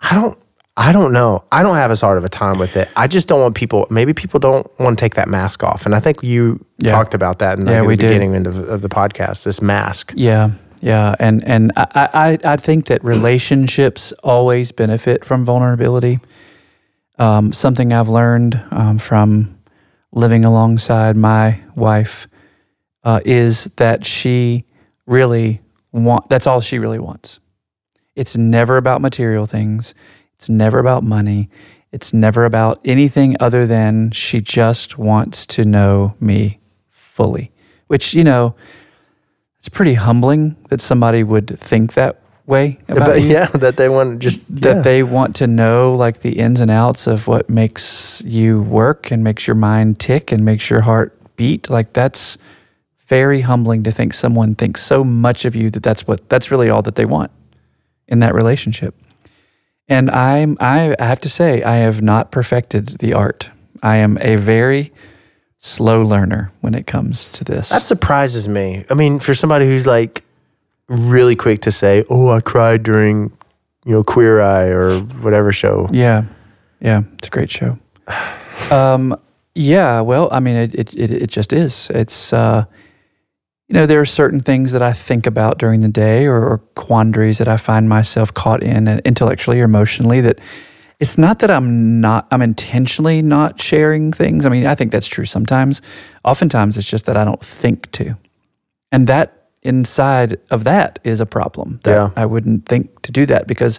I 0.00 0.14
don't 0.14 0.38
I 0.76 0.92
don't 0.92 1.12
know. 1.12 1.44
I 1.52 1.62
don't 1.64 1.76
have 1.76 1.90
as 1.90 2.00
hard 2.00 2.18
of 2.18 2.24
a 2.24 2.28
time 2.28 2.58
with 2.58 2.76
it. 2.76 2.88
I 2.96 3.06
just 3.08 3.26
don't 3.28 3.40
want 3.40 3.54
people 3.56 3.86
maybe 3.90 4.12
people 4.14 4.40
don't 4.40 4.66
want 4.80 4.98
to 4.98 5.00
take 5.04 5.14
that 5.16 5.28
mask 5.28 5.62
off. 5.62 5.84
And 5.86 5.94
I 5.94 6.00
think 6.00 6.22
you 6.22 6.64
Yeah. 6.78 6.92
talked 6.92 7.14
about 7.14 7.38
that 7.40 7.58
in 7.58 7.64
the, 7.66 7.72
Yeah, 7.72 7.78
in 7.78 7.84
the 7.84 7.88
we 7.88 7.96
did. 7.96 8.08
beginning 8.08 8.46
of 8.46 8.54
the, 8.56 8.64
of 8.74 8.80
the 8.82 8.88
podcast, 8.88 9.44
this 9.44 9.60
mask. 9.60 10.12
Yeah, 10.16 10.50
yeah, 10.80 11.14
and 11.18 11.42
and 11.46 11.72
I 11.76 12.08
I, 12.44 12.52
I 12.54 12.56
think 12.56 12.86
that 12.86 13.00
relationships 13.04 14.12
always 14.22 14.72
benefit 14.72 15.24
from 15.24 15.44
vulnerability. 15.44 16.18
Um, 17.18 17.52
something 17.52 17.92
I've 17.92 18.08
learned 18.08 18.62
um, 18.70 18.98
from 18.98 19.58
living 20.12 20.44
alongside 20.44 21.16
my 21.16 21.60
wife 21.74 22.28
uh, 23.04 23.20
is 23.24 23.64
that 23.76 24.06
she 24.06 24.64
really 25.06 25.60
want. 25.92 26.28
That's 26.28 26.46
all 26.46 26.60
she 26.60 26.78
really 26.78 26.98
wants. 26.98 27.40
It's 28.14 28.36
never 28.36 28.76
about 28.76 29.00
material 29.00 29.46
things. 29.46 29.94
It's 30.34 30.48
never 30.48 30.78
about 30.78 31.02
money. 31.02 31.48
It's 31.90 32.12
never 32.12 32.44
about 32.44 32.80
anything 32.84 33.36
other 33.40 33.66
than 33.66 34.10
she 34.10 34.40
just 34.40 34.98
wants 34.98 35.46
to 35.46 35.64
know 35.64 36.14
me 36.20 36.60
fully, 36.88 37.50
which, 37.86 38.14
you 38.14 38.24
know, 38.24 38.54
it's 39.58 39.68
pretty 39.68 39.94
humbling 39.94 40.56
that 40.68 40.80
somebody 40.80 41.24
would 41.24 41.58
think 41.58 41.94
that 41.94 42.20
way 42.48 42.78
about 42.88 43.06
But 43.06 43.22
you. 43.22 43.28
yeah, 43.28 43.46
that 43.46 43.76
they 43.76 43.88
want 43.88 44.18
just 44.20 44.46
That 44.62 44.76
yeah. 44.76 44.82
they 44.82 45.02
want 45.02 45.36
to 45.36 45.46
know 45.46 45.94
like 45.94 46.20
the 46.20 46.38
ins 46.38 46.60
and 46.60 46.70
outs 46.70 47.06
of 47.06 47.26
what 47.26 47.48
makes 47.48 48.22
you 48.24 48.62
work 48.62 49.10
and 49.10 49.22
makes 49.22 49.46
your 49.46 49.54
mind 49.56 50.00
tick 50.00 50.32
and 50.32 50.44
makes 50.44 50.70
your 50.70 50.80
heart 50.80 51.14
beat. 51.36 51.70
Like 51.70 51.92
that's 51.92 52.38
very 53.06 53.42
humbling 53.42 53.84
to 53.84 53.90
think 53.92 54.12
someone 54.14 54.54
thinks 54.54 54.82
so 54.82 55.04
much 55.04 55.44
of 55.44 55.54
you 55.56 55.70
that 55.70 55.82
that's 55.82 56.06
what 56.06 56.28
that's 56.28 56.50
really 56.50 56.68
all 56.68 56.82
that 56.82 56.94
they 56.96 57.04
want 57.04 57.30
in 58.08 58.18
that 58.20 58.34
relationship. 58.34 58.94
And 59.88 60.10
I'm 60.10 60.56
I 60.60 60.94
have 60.98 61.20
to 61.20 61.28
say 61.28 61.62
I 61.62 61.76
have 61.76 62.02
not 62.02 62.30
perfected 62.30 62.98
the 62.98 63.12
art. 63.14 63.48
I 63.82 63.96
am 63.96 64.18
a 64.20 64.36
very 64.36 64.92
slow 65.58 66.02
learner 66.02 66.52
when 66.60 66.74
it 66.74 66.86
comes 66.86 67.28
to 67.28 67.44
this. 67.44 67.70
That 67.70 67.82
surprises 67.82 68.48
me. 68.48 68.84
I 68.90 68.94
mean, 68.94 69.18
for 69.20 69.34
somebody 69.34 69.66
who's 69.66 69.86
like 69.86 70.22
really 70.88 71.36
quick 71.36 71.60
to 71.62 71.70
say, 71.70 72.04
"Oh, 72.10 72.30
I 72.30 72.40
cried 72.40 72.82
during, 72.82 73.32
you 73.84 73.92
know, 73.92 74.04
Queer 74.04 74.40
Eye 74.40 74.68
or 74.68 75.00
whatever 75.00 75.52
show." 75.52 75.88
Yeah, 75.92 76.24
yeah, 76.80 77.02
it's 77.18 77.28
a 77.28 77.30
great 77.30 77.50
show. 77.50 77.78
Um, 78.70 79.18
yeah, 79.54 80.00
well, 80.00 80.28
I 80.30 80.40
mean, 80.40 80.56
it 80.56 80.74
it 80.74 80.94
it, 80.94 81.10
it 81.10 81.30
just 81.30 81.52
is. 81.52 81.90
It's 81.90 82.32
uh, 82.32 82.64
you 83.68 83.74
know, 83.74 83.86
there 83.86 84.00
are 84.00 84.06
certain 84.06 84.40
things 84.40 84.72
that 84.72 84.82
I 84.82 84.92
think 84.92 85.26
about 85.26 85.58
during 85.58 85.80
the 85.80 85.88
day, 85.88 86.24
or, 86.24 86.36
or 86.36 86.58
quandaries 86.74 87.38
that 87.38 87.48
I 87.48 87.58
find 87.58 87.88
myself 87.88 88.32
caught 88.32 88.62
in, 88.62 88.88
uh, 88.88 89.00
intellectually 89.04 89.60
or 89.60 89.64
emotionally. 89.64 90.20
That 90.22 90.38
it's 91.00 91.18
not 91.18 91.40
that 91.40 91.50
I'm 91.50 92.00
not, 92.00 92.26
I'm 92.30 92.42
intentionally 92.42 93.20
not 93.20 93.60
sharing 93.60 94.10
things. 94.10 94.46
I 94.46 94.48
mean, 94.48 94.66
I 94.66 94.74
think 94.74 94.90
that's 94.90 95.06
true 95.06 95.26
sometimes. 95.26 95.82
Oftentimes, 96.24 96.78
it's 96.78 96.88
just 96.88 97.04
that 97.06 97.16
I 97.16 97.24
don't 97.24 97.44
think 97.44 97.90
to, 97.92 98.16
and 98.90 99.06
that 99.06 99.37
inside 99.68 100.38
of 100.50 100.64
that 100.64 100.98
is 101.04 101.20
a 101.20 101.26
problem. 101.26 101.80
That 101.84 101.90
Yeah. 101.94 102.10
I 102.16 102.26
wouldn't 102.26 102.66
think 102.66 103.02
to 103.02 103.12
do 103.12 103.26
that 103.26 103.46
because 103.46 103.78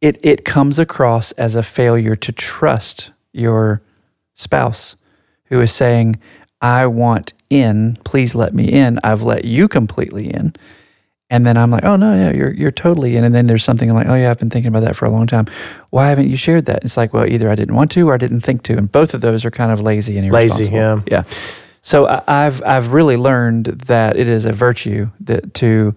it 0.00 0.18
it 0.22 0.44
comes 0.44 0.78
across 0.78 1.32
as 1.32 1.56
a 1.56 1.62
failure 1.62 2.14
to 2.16 2.32
trust 2.32 3.10
your 3.32 3.80
spouse 4.34 4.96
who 5.46 5.60
is 5.60 5.72
saying, 5.72 6.16
I 6.60 6.86
want 6.86 7.32
in, 7.50 7.96
please 8.04 8.34
let 8.34 8.54
me 8.54 8.64
in. 8.72 8.98
I've 9.04 9.22
let 9.22 9.44
you 9.44 9.68
completely 9.68 10.26
in. 10.32 10.54
And 11.30 11.46
then 11.46 11.56
I'm 11.56 11.70
like, 11.70 11.84
oh 11.84 11.96
no, 11.96 12.14
yeah, 12.14 12.30
you're 12.36 12.52
you're 12.52 12.70
totally 12.70 13.16
in. 13.16 13.24
And 13.24 13.34
then 13.34 13.46
there's 13.46 13.64
something 13.64 13.88
I'm 13.90 13.96
like, 13.96 14.08
oh 14.08 14.14
yeah, 14.14 14.30
I've 14.30 14.38
been 14.38 14.50
thinking 14.50 14.68
about 14.68 14.84
that 14.84 14.94
for 14.94 15.06
a 15.06 15.10
long 15.10 15.26
time. 15.26 15.46
Why 15.90 16.08
haven't 16.10 16.28
you 16.28 16.36
shared 16.36 16.66
that? 16.66 16.84
It's 16.84 16.96
like, 16.96 17.12
well, 17.14 17.26
either 17.26 17.50
I 17.50 17.54
didn't 17.54 17.74
want 17.74 17.90
to 17.92 18.08
or 18.08 18.14
I 18.14 18.18
didn't 18.18 18.42
think 18.42 18.62
to. 18.64 18.76
And 18.76 18.92
both 18.92 19.14
of 19.14 19.20
those 19.20 19.44
are 19.46 19.50
kind 19.50 19.72
of 19.72 19.80
lazy 19.80 20.18
and 20.18 20.30
Lazy, 20.30 20.64
irresponsible. 20.70 21.10
yeah. 21.10 21.22
Yeah. 21.24 21.24
So 21.84 22.06
I, 22.06 22.22
I've 22.26 22.62
I've 22.62 22.92
really 22.92 23.16
learned 23.18 23.66
that 23.66 24.16
it 24.16 24.26
is 24.26 24.46
a 24.46 24.52
virtue 24.52 25.10
that 25.20 25.52
to 25.54 25.94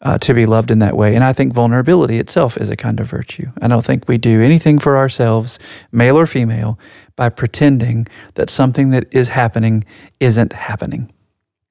uh, 0.00 0.16
to 0.18 0.32
be 0.32 0.46
loved 0.46 0.70
in 0.70 0.78
that 0.78 0.96
way, 0.96 1.14
and 1.14 1.22
I 1.22 1.34
think 1.34 1.52
vulnerability 1.52 2.18
itself 2.18 2.56
is 2.56 2.70
a 2.70 2.76
kind 2.76 2.98
of 2.98 3.08
virtue. 3.08 3.48
I 3.60 3.68
don't 3.68 3.84
think 3.84 4.08
we 4.08 4.16
do 4.16 4.40
anything 4.40 4.78
for 4.78 4.96
ourselves, 4.96 5.58
male 5.92 6.18
or 6.18 6.24
female, 6.24 6.78
by 7.14 7.28
pretending 7.28 8.06
that 8.34 8.48
something 8.48 8.88
that 8.90 9.04
is 9.10 9.28
happening 9.28 9.84
isn't 10.18 10.54
happening. 10.54 11.12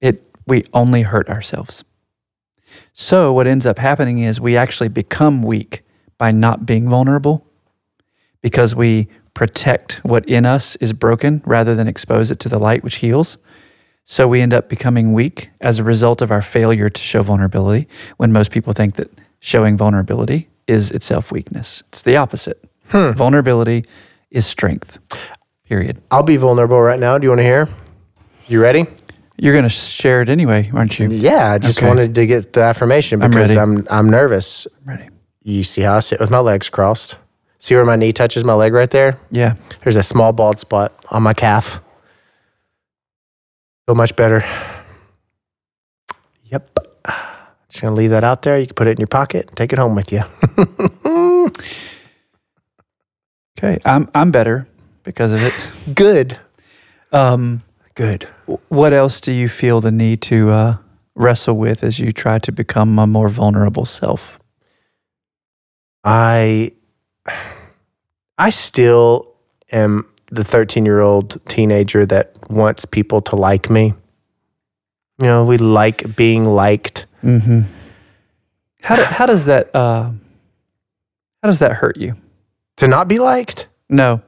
It 0.01 0.23
we 0.45 0.63
only 0.71 1.01
hurt 1.01 1.27
ourselves. 1.27 1.83
So 2.93 3.33
what 3.33 3.47
ends 3.47 3.65
up 3.65 3.79
happening 3.79 4.19
is 4.19 4.39
we 4.39 4.55
actually 4.55 4.89
become 4.89 5.41
weak 5.41 5.83
by 6.19 6.29
not 6.29 6.67
being 6.67 6.87
vulnerable 6.87 7.43
because 8.41 8.75
we 8.75 9.07
protect 9.37 10.03
what 10.03 10.27
in 10.27 10.47
us 10.47 10.75
is 10.77 10.93
broken 10.93 11.43
rather 11.45 11.75
than 11.75 11.87
expose 11.87 12.31
it 12.31 12.39
to 12.39 12.49
the 12.49 12.57
light 12.57 12.83
which 12.83 12.95
heals. 12.95 13.37
So 14.03 14.27
we 14.27 14.41
end 14.41 14.51
up 14.51 14.67
becoming 14.67 15.13
weak 15.13 15.51
as 15.61 15.77
a 15.77 15.83
result 15.83 16.23
of 16.23 16.31
our 16.31 16.41
failure 16.41 16.89
to 16.89 17.01
show 17.01 17.21
vulnerability 17.21 17.87
when 18.17 18.31
most 18.31 18.49
people 18.49 18.73
think 18.73 18.95
that 18.95 19.11
showing 19.39 19.77
vulnerability 19.77 20.47
is 20.67 20.89
itself 20.89 21.31
weakness. 21.31 21.83
It's 21.89 22.01
the 22.01 22.17
opposite. 22.17 22.63
Hmm. 22.87 23.11
Vulnerability 23.11 23.85
is 24.31 24.47
strength. 24.47 24.97
Period. 25.69 26.01
I'll 26.09 26.23
be 26.23 26.37
vulnerable 26.37 26.81
right 26.81 26.99
now. 26.99 27.19
Do 27.19 27.25
you 27.25 27.29
want 27.29 27.39
to 27.39 27.43
hear? 27.43 27.69
You 28.47 28.59
ready? 28.59 28.87
You're 29.37 29.53
going 29.53 29.65
to 29.65 29.69
share 29.69 30.23
it 30.23 30.29
anyway, 30.29 30.71
aren't 30.73 30.97
you? 30.97 31.09
Yeah, 31.11 31.51
I 31.51 31.57
just 31.59 31.77
Okay. 31.77 31.87
wanted 31.87 32.15
to 32.15 32.25
get 32.25 32.53
the 32.53 32.61
affirmation 32.61 33.21
I'm 33.21 33.29
because 33.29 33.49
ready. 33.49 33.59
I'm 33.59 33.85
I'm 33.91 34.09
nervous. 34.09 34.65
Ready? 34.83 35.09
You 35.43 35.63
see 35.63 35.81
how 35.81 35.97
I 35.97 35.99
sit 35.99 36.19
with 36.19 36.31
my 36.31 36.39
legs 36.39 36.69
crossed? 36.69 37.17
See 37.67 37.75
where 37.75 37.83
my 37.83 37.97
knee 37.97 38.13
touches 38.13 38.45
my 38.45 38.53
leg 38.53 38.71
right 38.71 38.89
there? 38.89 39.19
Yeah. 39.29 39.55
There's 39.83 39.97
a 39.97 40.03
small 40.03 40.31
bald 40.31 40.57
spot 40.57 40.93
on 41.11 41.21
my 41.21 41.33
calf. 41.33 41.81
Feel 43.85 43.95
much 43.95 44.15
better. 44.15 44.45
Yep. 46.45 46.79
Just 47.67 47.81
gonna 47.81 47.93
leave 47.93 48.11
that 48.11 48.23
out 48.23 48.43
there. 48.43 48.57
You 48.57 48.67
can 48.67 48.75
put 48.75 48.87
it 48.87 48.91
in 48.91 48.99
your 48.99 49.07
pocket, 49.07 49.49
and 49.49 49.57
take 49.57 49.73
it 49.73 49.79
home 49.79 49.95
with 49.95 50.13
you. 50.13 50.23
Okay. 53.57 53.79
I'm 53.85 54.07
I'm 54.15 54.29
better 54.31 54.67
because 55.03 55.31
of 55.33 55.43
it. 55.43 55.53
Good. 55.95 56.37
Um, 57.11 57.63
Good. 57.95 58.29
what 58.69 58.93
else 58.93 59.19
do 59.19 59.33
you 59.33 59.49
feel 59.49 59.81
the 59.81 59.91
need 59.91 60.21
to 60.21 60.51
uh, 60.51 60.77
wrestle 61.15 61.57
with 61.57 61.83
as 61.83 61.99
you 61.99 62.11
try 62.13 62.37
to 62.37 62.51
become 62.51 62.99
a 62.99 63.07
more 63.07 63.29
vulnerable 63.29 63.85
self? 63.85 64.39
I 66.03 66.73
I 68.37 68.49
still 68.49 69.33
am 69.71 70.07
the 70.31 70.43
13 70.43 70.85
year 70.85 70.99
old 70.99 71.39
teenager 71.47 72.05
that 72.05 72.33
wants 72.49 72.85
people 72.85 73.21
to 73.23 73.35
like 73.35 73.69
me. 73.69 73.93
You 75.19 75.25
know, 75.25 75.43
we 75.45 75.57
like 75.57 76.15
being 76.15 76.45
liked. 76.45 77.05
Mm-hmm. 77.23 77.61
How 78.83 78.95
do, 78.95 79.03
how 79.03 79.25
does 79.25 79.45
that 79.45 79.75
uh, 79.75 80.11
how 81.41 81.47
does 81.49 81.59
that 81.59 81.73
hurt 81.73 81.97
you? 81.97 82.15
To 82.77 82.87
not 82.87 83.07
be 83.07 83.17
liked? 83.17 83.67
No, 83.89 84.21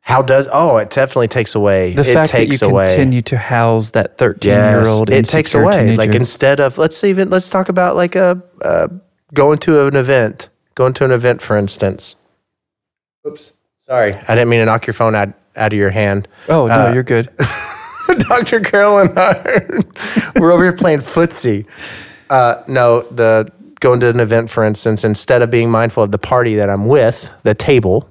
How 0.00 0.22
does 0.22 0.48
oh 0.52 0.76
it 0.76 0.90
definitely 0.90 1.28
takes 1.28 1.54
away. 1.56 1.94
the 1.94 2.02
it 2.02 2.14
fact 2.14 2.30
that 2.30 2.36
takes 2.38 2.60
you 2.60 2.68
away. 2.68 2.88
continue 2.88 3.22
to 3.22 3.36
house 3.36 3.90
that 3.90 4.16
thirteen 4.18 4.50
Yes, 4.50 4.84
year 4.86 4.92
old 4.94 5.10
it 5.10 5.24
takes 5.24 5.54
away. 5.54 5.96
Like 5.96 6.14
instead 6.14 6.60
of 6.60 6.78
let's 6.78 7.02
even 7.02 7.30
let's 7.30 7.50
talk 7.50 7.68
about 7.68 7.96
like 7.96 8.14
a 8.14 8.40
uh, 8.62 8.88
going 9.32 9.58
to 9.58 9.86
an 9.86 9.96
event, 9.96 10.50
going 10.76 10.92
to 10.94 11.04
an 11.04 11.10
event 11.10 11.42
for 11.42 11.56
instance. 11.56 12.14
Oops, 13.26 13.52
sorry, 13.80 14.12
I 14.14 14.34
didn't 14.34 14.48
mean 14.48 14.60
to 14.60 14.66
knock 14.66 14.86
your 14.86 14.94
phone 14.94 15.14
out 15.14 15.30
out 15.56 15.72
of 15.72 15.78
your 15.78 15.90
hand. 15.90 16.28
oh 16.48 16.66
no, 16.66 16.86
uh, 16.88 16.92
you're 16.92 17.02
good. 17.02 17.30
Dr. 18.28 18.60
Carroll 18.60 18.98
and 18.98 19.18
I 19.18 19.64
we're 20.36 20.52
over 20.52 20.62
here 20.62 20.72
playing 20.76 20.98
footsie. 21.00 21.66
Uh, 22.30 22.62
no, 22.68 23.00
the 23.02 23.50
going 23.80 24.00
to 24.00 24.08
an 24.08 24.20
event, 24.20 24.50
for 24.50 24.64
instance, 24.64 25.04
instead 25.04 25.42
of 25.42 25.50
being 25.50 25.70
mindful 25.70 26.02
of 26.02 26.10
the 26.10 26.18
party 26.18 26.54
that 26.56 26.68
I'm 26.70 26.86
with, 26.86 27.30
the 27.44 27.54
table, 27.54 28.08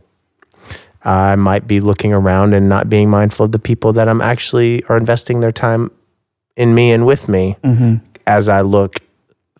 I 1.04 1.36
might 1.36 1.67
be 1.67 1.80
looking 1.80 2.13
around 2.13 2.54
and 2.54 2.69
not 2.69 2.89
being 2.89 3.10
mindful 3.10 3.45
of 3.45 3.52
the 3.52 3.60
people 3.60 3.93
that 3.93 4.08
I'm 4.08 4.21
actually 4.21 4.84
are 4.86 4.97
investing 4.97 5.39
their 5.41 5.52
time 5.52 5.91
in 6.56 6.73
me 6.76 6.91
and 6.91 7.06
with 7.06 7.28
me 7.28 7.58
Mm-hmm. 7.63 7.95
as 8.28 8.47
I 8.49 8.62
look 8.62 8.99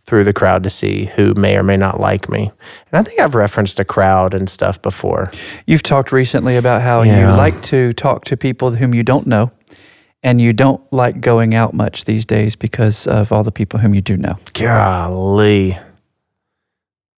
through 0.06 0.24
the 0.26 0.34
crowd 0.34 0.63
to 0.63 0.70
see 0.70 1.06
who 1.16 1.34
may 1.34 1.56
or 1.56 1.63
may 1.63 1.78
not 1.78 2.00
like 2.00 2.28
me. 2.30 2.52
And 2.92 3.00
I 3.00 3.04
think 3.04 3.20
I've 3.22 3.36
referenced 3.36 3.80
a 3.80 3.86
crowd 3.86 4.34
and 4.34 4.50
stuff 4.50 4.82
before. 4.82 5.32
You've 5.66 5.84
talked 5.84 6.12
recently 6.12 6.58
about 6.58 6.82
how 6.82 7.04
Yeah. 7.04 7.32
you 7.32 7.38
like 7.38 7.62
to 7.63 7.94
talk 7.94 8.26
to 8.26 8.36
people 8.38 8.72
whom 8.72 8.94
you 8.94 9.04
don't 9.04 9.26
know, 9.28 9.52
and 10.22 10.42
you 10.42 10.52
don't 10.54 10.82
like 10.92 11.22
going 11.22 11.56
out 11.56 11.74
much 11.74 12.04
these 12.06 12.26
days 12.26 12.56
because 12.58 13.08
of 13.08 13.32
all 13.32 13.44
the 13.44 13.52
people 13.52 13.80
whom 13.80 13.94
you 13.94 14.02
do 14.02 14.18
know. 14.18 14.36
Golly. 14.54 15.78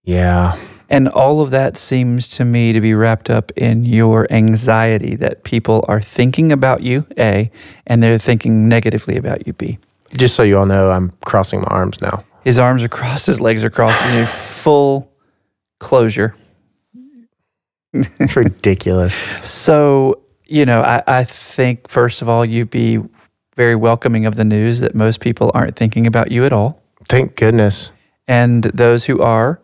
Yeah. 0.04 0.58
And 0.88 1.10
all 1.10 1.42
of 1.42 1.50
that 1.50 1.78
seems 1.78 2.28
to 2.38 2.46
me 2.46 2.72
to 2.72 2.80
be 2.80 2.94
wrapped 2.94 3.30
up 3.32 3.52
in 3.56 3.86
your 3.86 4.32
anxiety 4.32 5.16
that 5.16 5.44
people 5.44 5.84
are 5.88 6.00
thinking 6.02 6.52
about 6.52 6.84
you, 6.84 7.08
A, 7.18 7.50
and 7.88 8.04
they're 8.04 8.20
thinking 8.20 8.70
negatively 8.70 9.18
about 9.18 9.48
you, 9.48 9.54
B. 9.54 9.80
Just 10.16 10.36
so 10.36 10.44
you 10.44 10.60
all 10.60 10.68
know, 10.68 10.92
I'm 10.92 11.12
crossing 11.26 11.62
my 11.62 11.68
arms 11.72 12.00
now. 12.02 12.24
His 12.46 12.60
arms 12.60 12.84
are 12.84 12.88
crossed, 12.88 13.26
his 13.26 13.42
legs 13.42 13.66
are 13.66 13.70
crossed, 13.70 14.06
in 14.06 14.16
a 14.24 14.28
full 14.28 15.12
closure. 15.80 16.36
Ridiculous. 18.36 19.16
So, 19.44 20.22
you 20.46 20.66
know, 20.66 20.82
I, 20.82 21.04
I 21.08 21.24
think, 21.24 21.90
first 21.90 22.22
of 22.22 22.30
all, 22.30 22.46
you'd 22.46 22.70
be 22.70 23.00
very 23.56 23.76
welcoming 23.76 24.26
of 24.26 24.36
the 24.36 24.44
news 24.44 24.80
that 24.82 24.94
most 24.94 25.22
people 25.22 25.50
aren't 25.54 25.76
thinking 25.76 26.06
about 26.06 26.32
you 26.32 26.46
at 26.46 26.54
all. 26.54 26.82
Thank 27.10 27.36
goodness. 27.36 27.92
And 28.28 28.64
those 28.64 29.06
who 29.06 29.22
are, 29.22 29.60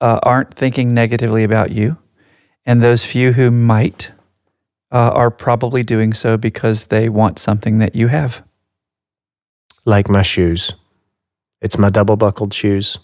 uh, 0.00 0.18
aren't 0.22 0.54
thinking 0.54 0.92
negatively 0.92 1.44
about 1.44 1.70
you. 1.70 1.96
And 2.66 2.82
those 2.82 3.04
few 3.04 3.32
who 3.34 3.50
might 3.50 4.10
uh, 4.90 5.10
are 5.10 5.30
probably 5.30 5.82
doing 5.82 6.12
so 6.12 6.36
because 6.36 6.86
they 6.86 7.08
want 7.08 7.38
something 7.38 7.78
that 7.78 7.94
you 7.94 8.08
have. 8.08 8.42
Like 9.84 10.08
my 10.08 10.22
shoes. 10.22 10.72
It's 11.60 11.76
my 11.78 11.90
double 11.90 12.16
buckled 12.16 12.54
shoes. 12.54 12.98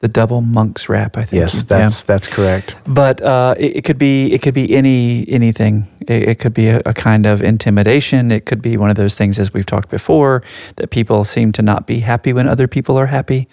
the 0.00 0.08
double 0.08 0.42
monk 0.42 0.78
strap. 0.78 1.16
I 1.16 1.22
think. 1.22 1.40
Yes, 1.40 1.54
Yeah. 1.54 1.62
that's 1.78 2.02
that's 2.02 2.26
correct. 2.26 2.76
But 2.86 3.22
uh, 3.22 3.54
it, 3.58 3.76
it 3.76 3.84
could 3.84 3.96
be 3.98 4.32
it 4.34 4.42
could 4.42 4.52
be 4.54 4.74
any 4.76 5.24
anything. 5.28 5.86
It, 6.06 6.28
it 6.28 6.38
could 6.38 6.52
be 6.52 6.68
a, 6.68 6.82
a 6.84 6.92
kind 6.92 7.24
of 7.26 7.40
intimidation. 7.40 8.30
It 8.30 8.44
could 8.44 8.60
be 8.60 8.76
one 8.76 8.90
of 8.90 8.96
those 8.96 9.14
things, 9.16 9.38
as 9.38 9.54
we've 9.54 9.64
talked 9.64 9.88
before, 9.88 10.42
that 10.76 10.90
people 10.90 11.24
seem 11.24 11.52
to 11.52 11.62
not 11.62 11.86
be 11.86 12.00
happy 12.00 12.32
when 12.34 12.46
other 12.48 12.68
people 12.68 12.98
are 12.98 13.06
happy. 13.06 13.48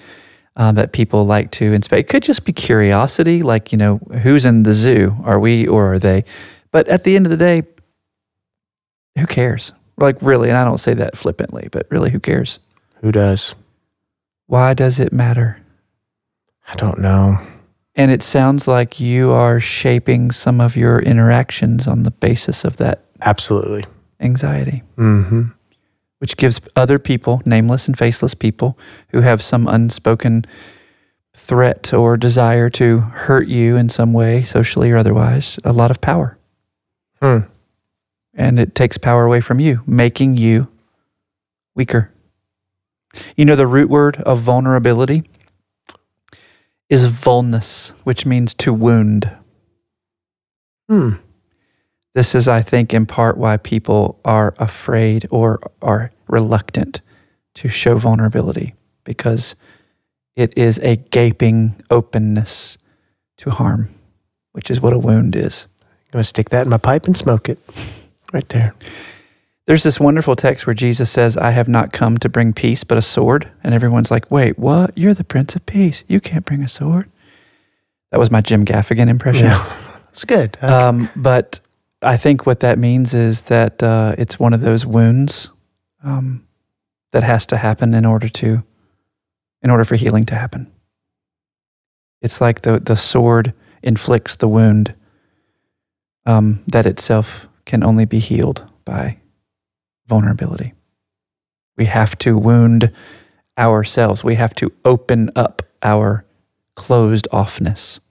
Uh, 0.57 0.73
that 0.73 0.91
people 0.91 1.25
like 1.25 1.49
to 1.51 1.71
inspect. 1.71 1.99
It 2.01 2.09
could 2.11 2.23
just 2.23 2.43
be 2.43 2.51
curiosity, 2.51 3.41
like 3.41 3.71
you 3.71 3.77
know, 3.77 3.99
who's 4.21 4.45
in 4.45 4.63
the 4.63 4.73
zoo? 4.73 5.15
Are 5.23 5.39
we 5.39 5.65
or 5.65 5.93
are 5.93 5.99
they? 5.99 6.25
But 6.71 6.89
at 6.89 7.03
the 7.05 7.15
end 7.15 7.25
of 7.25 7.29
the 7.29 7.37
day, 7.37 7.63
who 9.17 9.25
cares? 9.25 9.71
Like 9.97 10.17
really, 10.21 10.49
and 10.49 10.57
I 10.57 10.65
don't 10.65 10.79
say 10.79 10.93
that 10.95 11.15
flippantly, 11.15 11.69
but 11.71 11.87
really, 11.89 12.09
who 12.09 12.19
cares? 12.19 12.59
Who 13.01 13.11
does? 13.13 13.55
Why 14.51 14.73
does 14.73 14.99
it 14.99 15.13
matter? 15.13 15.61
I 16.67 16.75
don't 16.75 16.99
know. 16.99 17.39
And 17.95 18.11
it 18.11 18.21
sounds 18.21 18.67
like 18.67 18.99
you 18.99 19.31
are 19.31 19.61
shaping 19.61 20.29
some 20.31 20.59
of 20.59 20.75
your 20.75 20.99
interactions 20.99 21.87
on 21.87 22.03
the 22.03 22.11
basis 22.11 22.65
of 22.65 22.75
that 22.75 23.05
Absolutely. 23.21 23.85
anxiety, 24.19 24.83
Mm-hmm. 24.97 25.43
which 26.19 26.35
gives 26.35 26.59
other 26.75 26.99
people, 26.99 27.41
nameless 27.45 27.87
and 27.87 27.97
faceless 27.97 28.33
people, 28.33 28.77
who 29.11 29.21
have 29.21 29.41
some 29.41 29.69
unspoken 29.69 30.43
threat 31.33 31.93
or 31.93 32.17
desire 32.17 32.69
to 32.71 32.99
hurt 32.99 33.47
you 33.47 33.77
in 33.77 33.87
some 33.87 34.11
way, 34.11 34.43
socially 34.43 34.91
or 34.91 34.97
otherwise, 34.97 35.57
a 35.63 35.71
lot 35.71 35.91
of 35.91 36.01
power. 36.01 36.37
Hmm. 37.21 37.37
And 38.33 38.59
it 38.59 38.75
takes 38.75 38.97
power 38.97 39.23
away 39.23 39.39
from 39.39 39.61
you, 39.61 39.81
making 39.87 40.35
you 40.35 40.67
weaker. 41.73 42.11
You 43.35 43.45
know, 43.45 43.55
the 43.55 43.67
root 43.67 43.89
word 43.89 44.17
of 44.17 44.39
vulnerability 44.39 45.23
is 46.89 47.07
vulnus, 47.07 47.93
which 48.03 48.25
means 48.25 48.53
to 48.55 48.73
wound. 48.73 49.31
Hmm. 50.89 51.13
This 52.13 52.35
is, 52.35 52.47
I 52.47 52.61
think, 52.61 52.93
in 52.93 53.05
part 53.05 53.37
why 53.37 53.57
people 53.57 54.19
are 54.25 54.53
afraid 54.57 55.25
or 55.31 55.59
are 55.81 56.11
reluctant 56.27 56.99
to 57.55 57.69
show 57.69 57.95
vulnerability 57.95 58.75
because 59.03 59.55
it 60.35 60.57
is 60.57 60.79
a 60.79 60.97
gaping 60.97 61.81
openness 61.89 62.77
to 63.37 63.51
harm, 63.51 63.89
which 64.51 64.69
is 64.69 64.81
what 64.81 64.93
a 64.93 64.99
wound 64.99 65.35
is. 65.35 65.67
I'm 65.81 66.13
gonna 66.13 66.23
stick 66.25 66.49
that 66.49 66.63
in 66.63 66.69
my 66.69 66.77
pipe 66.77 67.05
and 67.05 67.15
smoke 67.15 67.47
it. 67.47 67.59
Right 68.33 68.47
there. 68.49 68.73
There's 69.67 69.83
this 69.83 69.99
wonderful 69.99 70.35
text 70.35 70.65
where 70.65 70.73
Jesus 70.73 71.09
says, 71.11 71.37
I 71.37 71.51
have 71.51 71.67
not 71.67 71.93
come 71.93 72.17
to 72.17 72.29
bring 72.29 72.51
peace, 72.51 72.83
but 72.83 72.97
a 72.97 73.01
sword. 73.01 73.49
And 73.63 73.73
everyone's 73.73 74.11
like, 74.11 74.29
wait, 74.31 74.57
what? 74.57 74.97
You're 74.97 75.13
the 75.13 75.23
Prince 75.23 75.55
of 75.55 75.65
Peace. 75.65 76.03
You 76.07 76.19
can't 76.19 76.45
bring 76.45 76.63
a 76.63 76.67
sword. 76.67 77.09
That 78.11 78.19
was 78.19 78.31
my 78.31 78.41
Jim 78.41 78.65
Gaffigan 78.65 79.07
impression. 79.07 79.45
Yeah. 79.45 79.77
It's 80.11 80.25
good. 80.25 80.57
I- 80.61 80.67
Um, 80.87 81.09
but 81.15 81.61
I 82.01 82.17
think 82.17 82.45
what 82.45 82.59
that 82.59 82.77
means 82.77 83.13
is 83.13 83.43
that 83.43 83.81
uh, 83.81 84.13
it's 84.17 84.37
one 84.37 84.51
of 84.51 84.59
those 84.59 84.85
wounds 84.85 85.49
um, 86.03 86.45
that 87.13 87.23
has 87.23 87.45
to 87.45 87.55
happen 87.57 87.93
in 87.93 88.03
order 88.05 88.27
to, 88.27 88.61
in 89.61 89.69
order 89.69 89.85
for 89.85 89.95
healing 89.95 90.25
to 90.25 90.35
happen. 90.35 90.69
It's 92.21 92.41
like 92.41 92.61
the 92.61 92.81
the 92.81 92.97
sword 92.97 93.53
inflicts 93.81 94.35
the 94.35 94.49
wound 94.49 94.93
um, 96.25 96.61
that 96.67 96.85
itself 96.85 97.47
can 97.65 97.81
only 97.81 98.03
be 98.03 98.19
healed 98.19 98.67
by 98.83 99.17
vulnerability. 100.11 100.73
We 101.77 101.85
have 101.85 102.17
to 102.17 102.37
wound 102.37 102.91
ourselves. 103.57 104.25
We 104.25 104.35
have 104.35 104.53
to 104.55 104.69
open 104.83 105.31
up 105.37 105.63
our 105.81 106.25
closed 106.75 107.29
offness 107.31 108.01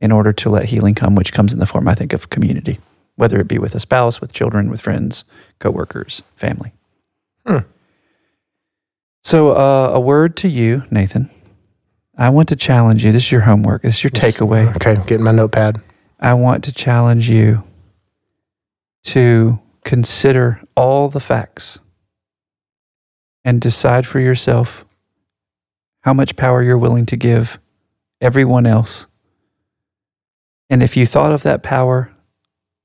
in 0.00 0.12
order 0.12 0.34
to 0.34 0.50
let 0.50 0.66
healing 0.66 0.94
come, 0.94 1.14
which 1.14 1.32
comes 1.32 1.54
in 1.54 1.60
the 1.60 1.66
form, 1.66 1.88
I 1.88 1.94
think, 1.94 2.12
of 2.12 2.28
community, 2.28 2.78
whether 3.16 3.40
it 3.40 3.48
be 3.48 3.56
with 3.56 3.74
a 3.74 3.80
spouse, 3.80 4.20
with 4.20 4.34
children, 4.34 4.70
with 4.70 4.82
friends, 4.82 5.24
coworkers, 5.60 6.20
family. 6.36 6.72
Hmm. 7.46 7.64
So, 9.22 9.56
uh, 9.56 9.92
a 9.94 10.00
word 10.00 10.36
to 10.36 10.48
you, 10.48 10.82
Nathan. 10.90 11.30
I 12.18 12.28
want 12.28 12.50
to 12.50 12.56
challenge 12.56 13.02
you. 13.02 13.12
This 13.12 13.24
is 13.24 13.32
your 13.32 13.40
homework. 13.42 13.80
This 13.80 13.96
is 13.96 14.04
your 14.04 14.10
takeaway. 14.10 14.76
Okay, 14.76 15.00
getting 15.06 15.24
my 15.24 15.32
notepad. 15.32 15.80
I 16.20 16.34
want 16.34 16.64
to 16.64 16.72
challenge 16.72 17.30
you 17.30 17.62
to 19.04 19.58
consider 19.84 20.60
all 20.78 21.08
the 21.08 21.18
facts 21.18 21.80
and 23.44 23.60
decide 23.60 24.06
for 24.06 24.20
yourself 24.20 24.84
how 26.02 26.14
much 26.14 26.36
power 26.36 26.62
you're 26.62 26.78
willing 26.78 27.04
to 27.04 27.16
give 27.16 27.58
everyone 28.20 28.64
else. 28.64 29.06
And 30.70 30.80
if 30.80 30.96
you 30.96 31.04
thought 31.04 31.32
of 31.32 31.42
that 31.42 31.64
power 31.64 32.12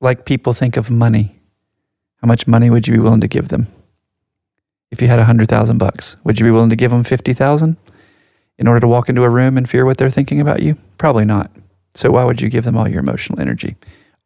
like 0.01 0.25
people 0.25 0.53
think 0.53 0.75
of 0.75 0.89
money, 0.89 1.39
how 2.15 2.27
much 2.27 2.47
money 2.47 2.71
would 2.71 2.87
you 2.87 2.95
be 2.95 2.99
willing 2.99 3.21
to 3.21 3.27
give 3.27 3.49
them? 3.49 3.67
If 4.89 4.99
you 4.99 5.07
had 5.07 5.19
a 5.19 5.25
hundred 5.25 5.47
thousand 5.47 5.77
bucks, 5.77 6.15
would 6.23 6.39
you 6.39 6.45
be 6.47 6.51
willing 6.51 6.71
to 6.71 6.75
give 6.75 6.89
them 6.89 7.03
fifty 7.03 7.33
thousand 7.33 7.77
in 8.57 8.67
order 8.67 8.79
to 8.79 8.87
walk 8.87 9.07
into 9.07 9.23
a 9.23 9.29
room 9.29 9.55
and 9.55 9.69
fear 9.69 9.85
what 9.85 9.99
they're 9.99 10.09
thinking 10.09 10.41
about 10.41 10.63
you? 10.63 10.77
Probably 10.97 11.25
not. 11.25 11.51
So 11.93 12.09
why 12.09 12.23
would 12.23 12.41
you 12.41 12.49
give 12.49 12.63
them 12.63 12.75
all 12.75 12.87
your 12.87 13.01
emotional 13.01 13.39
energy? 13.39 13.75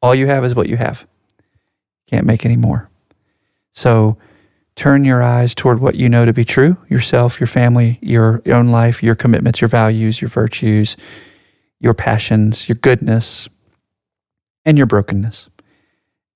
All 0.01 0.15
you 0.15 0.27
have 0.27 0.45
is 0.45 0.56
what 0.56 0.69
you 0.69 0.77
have. 0.77 1.06
Can't 2.10 2.25
make 2.25 2.45
any 2.45 2.56
more. 2.56 2.89
So 3.77 4.17
turn 4.75 5.05
your 5.05 5.21
eyes 5.21 5.53
toward 5.53 5.81
what 5.81 5.93
you 5.93 6.09
know 6.09 6.25
to 6.25 6.33
be 6.33 6.43
true 6.43 6.77
yourself, 6.89 7.39
your 7.39 7.45
family, 7.45 7.99
your 8.01 8.41
own 8.47 8.69
life, 8.69 9.03
your 9.03 9.13
commitments, 9.13 9.61
your 9.61 9.67
values, 9.67 10.19
your 10.19 10.29
virtues, 10.29 10.97
your 11.79 11.93
passions, 11.93 12.67
your 12.67 12.75
goodness, 12.77 13.47
and 14.65 14.79
your 14.79 14.87
brokenness. 14.87 15.49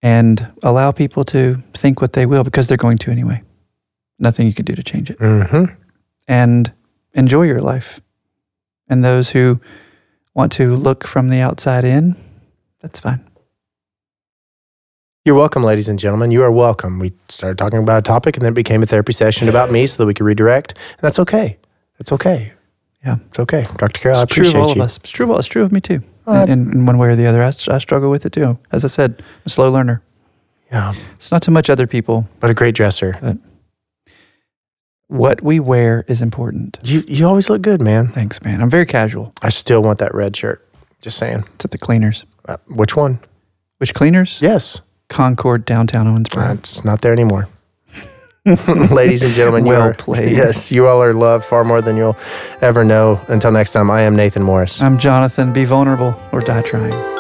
And 0.04 0.52
allow 0.62 0.92
people 0.92 1.26
to 1.26 1.56
think 1.74 2.00
what 2.00 2.14
they 2.14 2.28
will 2.28 2.44
because 2.44 2.68
they're 2.68 2.78
going 2.78 3.00
to 3.00 3.12
anyway. 3.12 3.42
Nothing 4.20 4.46
you 4.46 4.54
can 4.54 4.66
do 4.66 4.76
to 4.76 4.84
change 4.84 5.10
it 5.10 5.18
Mm-hmm. 5.18 5.66
and 6.28 6.72
enjoy 7.16 7.44
your 7.44 7.62
life. 7.62 8.02
And 8.88 9.04
those 9.04 9.32
who 9.32 9.60
want 10.36 10.52
to 10.54 10.76
look 10.76 11.08
from 11.08 11.30
the 11.30 11.40
outside 11.40 11.86
in, 11.86 12.16
that's 12.82 13.00
fine. 13.00 13.28
You're 15.24 15.36
welcome, 15.36 15.62
ladies 15.62 15.88
and 15.88 16.00
gentlemen. 16.00 16.32
You 16.32 16.42
are 16.42 16.52
welcome. 16.52 16.98
We 16.98 17.14
started 17.30 17.60
talking 17.60 17.78
about 17.78 18.00
a 18.00 18.02
topic 18.02 18.38
and 18.38 18.44
then 18.44 18.54
it 18.54 18.56
became 18.56 18.82
a 18.82 18.88
therapy 18.88 19.14
session 19.14 19.48
about 19.50 19.70
me 19.72 19.86
so 19.86 20.02
that 20.02 20.08
we 20.08 20.16
could 20.16 20.26
redirect. 20.26 20.72
And 20.72 21.02
that's 21.02 21.20
okay. 21.20 21.58
That's 22.00 22.12
okay. 22.14 22.54
Yeah. 23.06 23.18
It's 23.28 23.38
okay. 23.38 23.68
Dr. 23.78 24.00
Carroll, 24.00 24.18
I 24.18 24.24
it's 24.24 24.34
true 24.34 24.48
of 24.48 24.56
all 24.56 24.68
you. 24.70 24.82
of 24.82 24.82
us. 24.82 24.98
It's 24.98 25.12
true 25.12 25.26
of 25.26 25.30
all. 25.32 25.38
It's 25.38 25.48
true 25.48 25.64
of 25.64 25.72
me 25.72 25.80
too. 25.80 26.02
Uh, 26.26 26.46
in, 26.50 26.72
in 26.72 26.86
one 26.88 26.98
way 26.98 27.10
or 27.10 27.16
the 27.16 27.28
other, 27.28 27.44
I, 27.44 27.50
I 27.50 27.78
struggle 27.78 28.10
with 28.10 28.26
it 28.26 28.32
too. 28.34 28.58
As 28.72 28.84
I 28.84 28.88
said, 28.88 29.16
I'm 29.20 29.26
a 29.46 29.50
slow 29.50 29.70
learner. 29.70 30.02
Yeah. 30.72 30.96
It's 31.18 31.32
not 31.32 31.44
so 31.44 31.52
much 31.52 31.70
other 31.70 31.86
people. 31.86 32.28
But 32.40 32.50
a 32.50 32.56
great 32.56 32.74
dresser. 32.74 33.20
But 33.22 33.38
What 35.08 35.44
we 35.44 35.60
wear 35.60 36.04
is 36.08 36.24
important. 36.24 36.80
You 36.84 37.04
you 37.08 37.28
always 37.28 37.48
look 37.48 37.62
good, 37.62 37.80
man. 37.80 38.12
Thanks, 38.12 38.42
man. 38.42 38.60
I'm 38.60 38.72
very 38.72 38.88
casual. 38.88 39.34
I 39.44 39.50
still 39.50 39.84
want 39.84 40.00
that 40.00 40.16
red 40.16 40.36
shirt. 40.36 40.68
Just 41.02 41.18
saying. 41.20 41.44
It's 41.56 41.66
at 41.66 41.72
the 41.72 41.78
cleaners. 41.78 42.26
Uh, 42.48 42.58
which 42.68 42.96
one? 42.96 43.20
Which 43.78 43.94
cleaners? 43.94 44.40
Yes. 44.42 44.82
Concord, 45.12 45.66
downtown 45.66 46.08
Uh, 46.08 46.12
Owensboro. 46.12 46.54
it's 46.58 46.84
not 46.84 47.02
there 47.02 47.12
anymore. 47.14 47.48
Ladies 48.46 49.22
and 49.22 49.34
gentlemen, 49.36 49.66
you 49.66 49.74
Well 49.74 49.82
are, 49.82 49.94
played. 49.94 50.32
Yes, 50.36 50.72
you 50.72 50.88
all 50.88 51.04
are 51.04 51.14
loved 51.14 51.46
far 51.46 51.64
more 51.64 51.82
than 51.82 51.96
you'll 51.98 52.18
ever 52.62 52.84
know. 52.84 53.22
Until 53.28 53.52
next 53.52 53.72
time, 53.74 53.92
I 53.92 54.02
am 54.02 54.16
Nathan 54.16 54.42
Morris. 54.42 54.82
I'm 54.82 54.98
Jonathan. 54.98 55.54
Be 55.54 55.66
vulnerable 55.66 56.16
or 56.32 56.40
die 56.42 56.64
trying. 56.64 57.11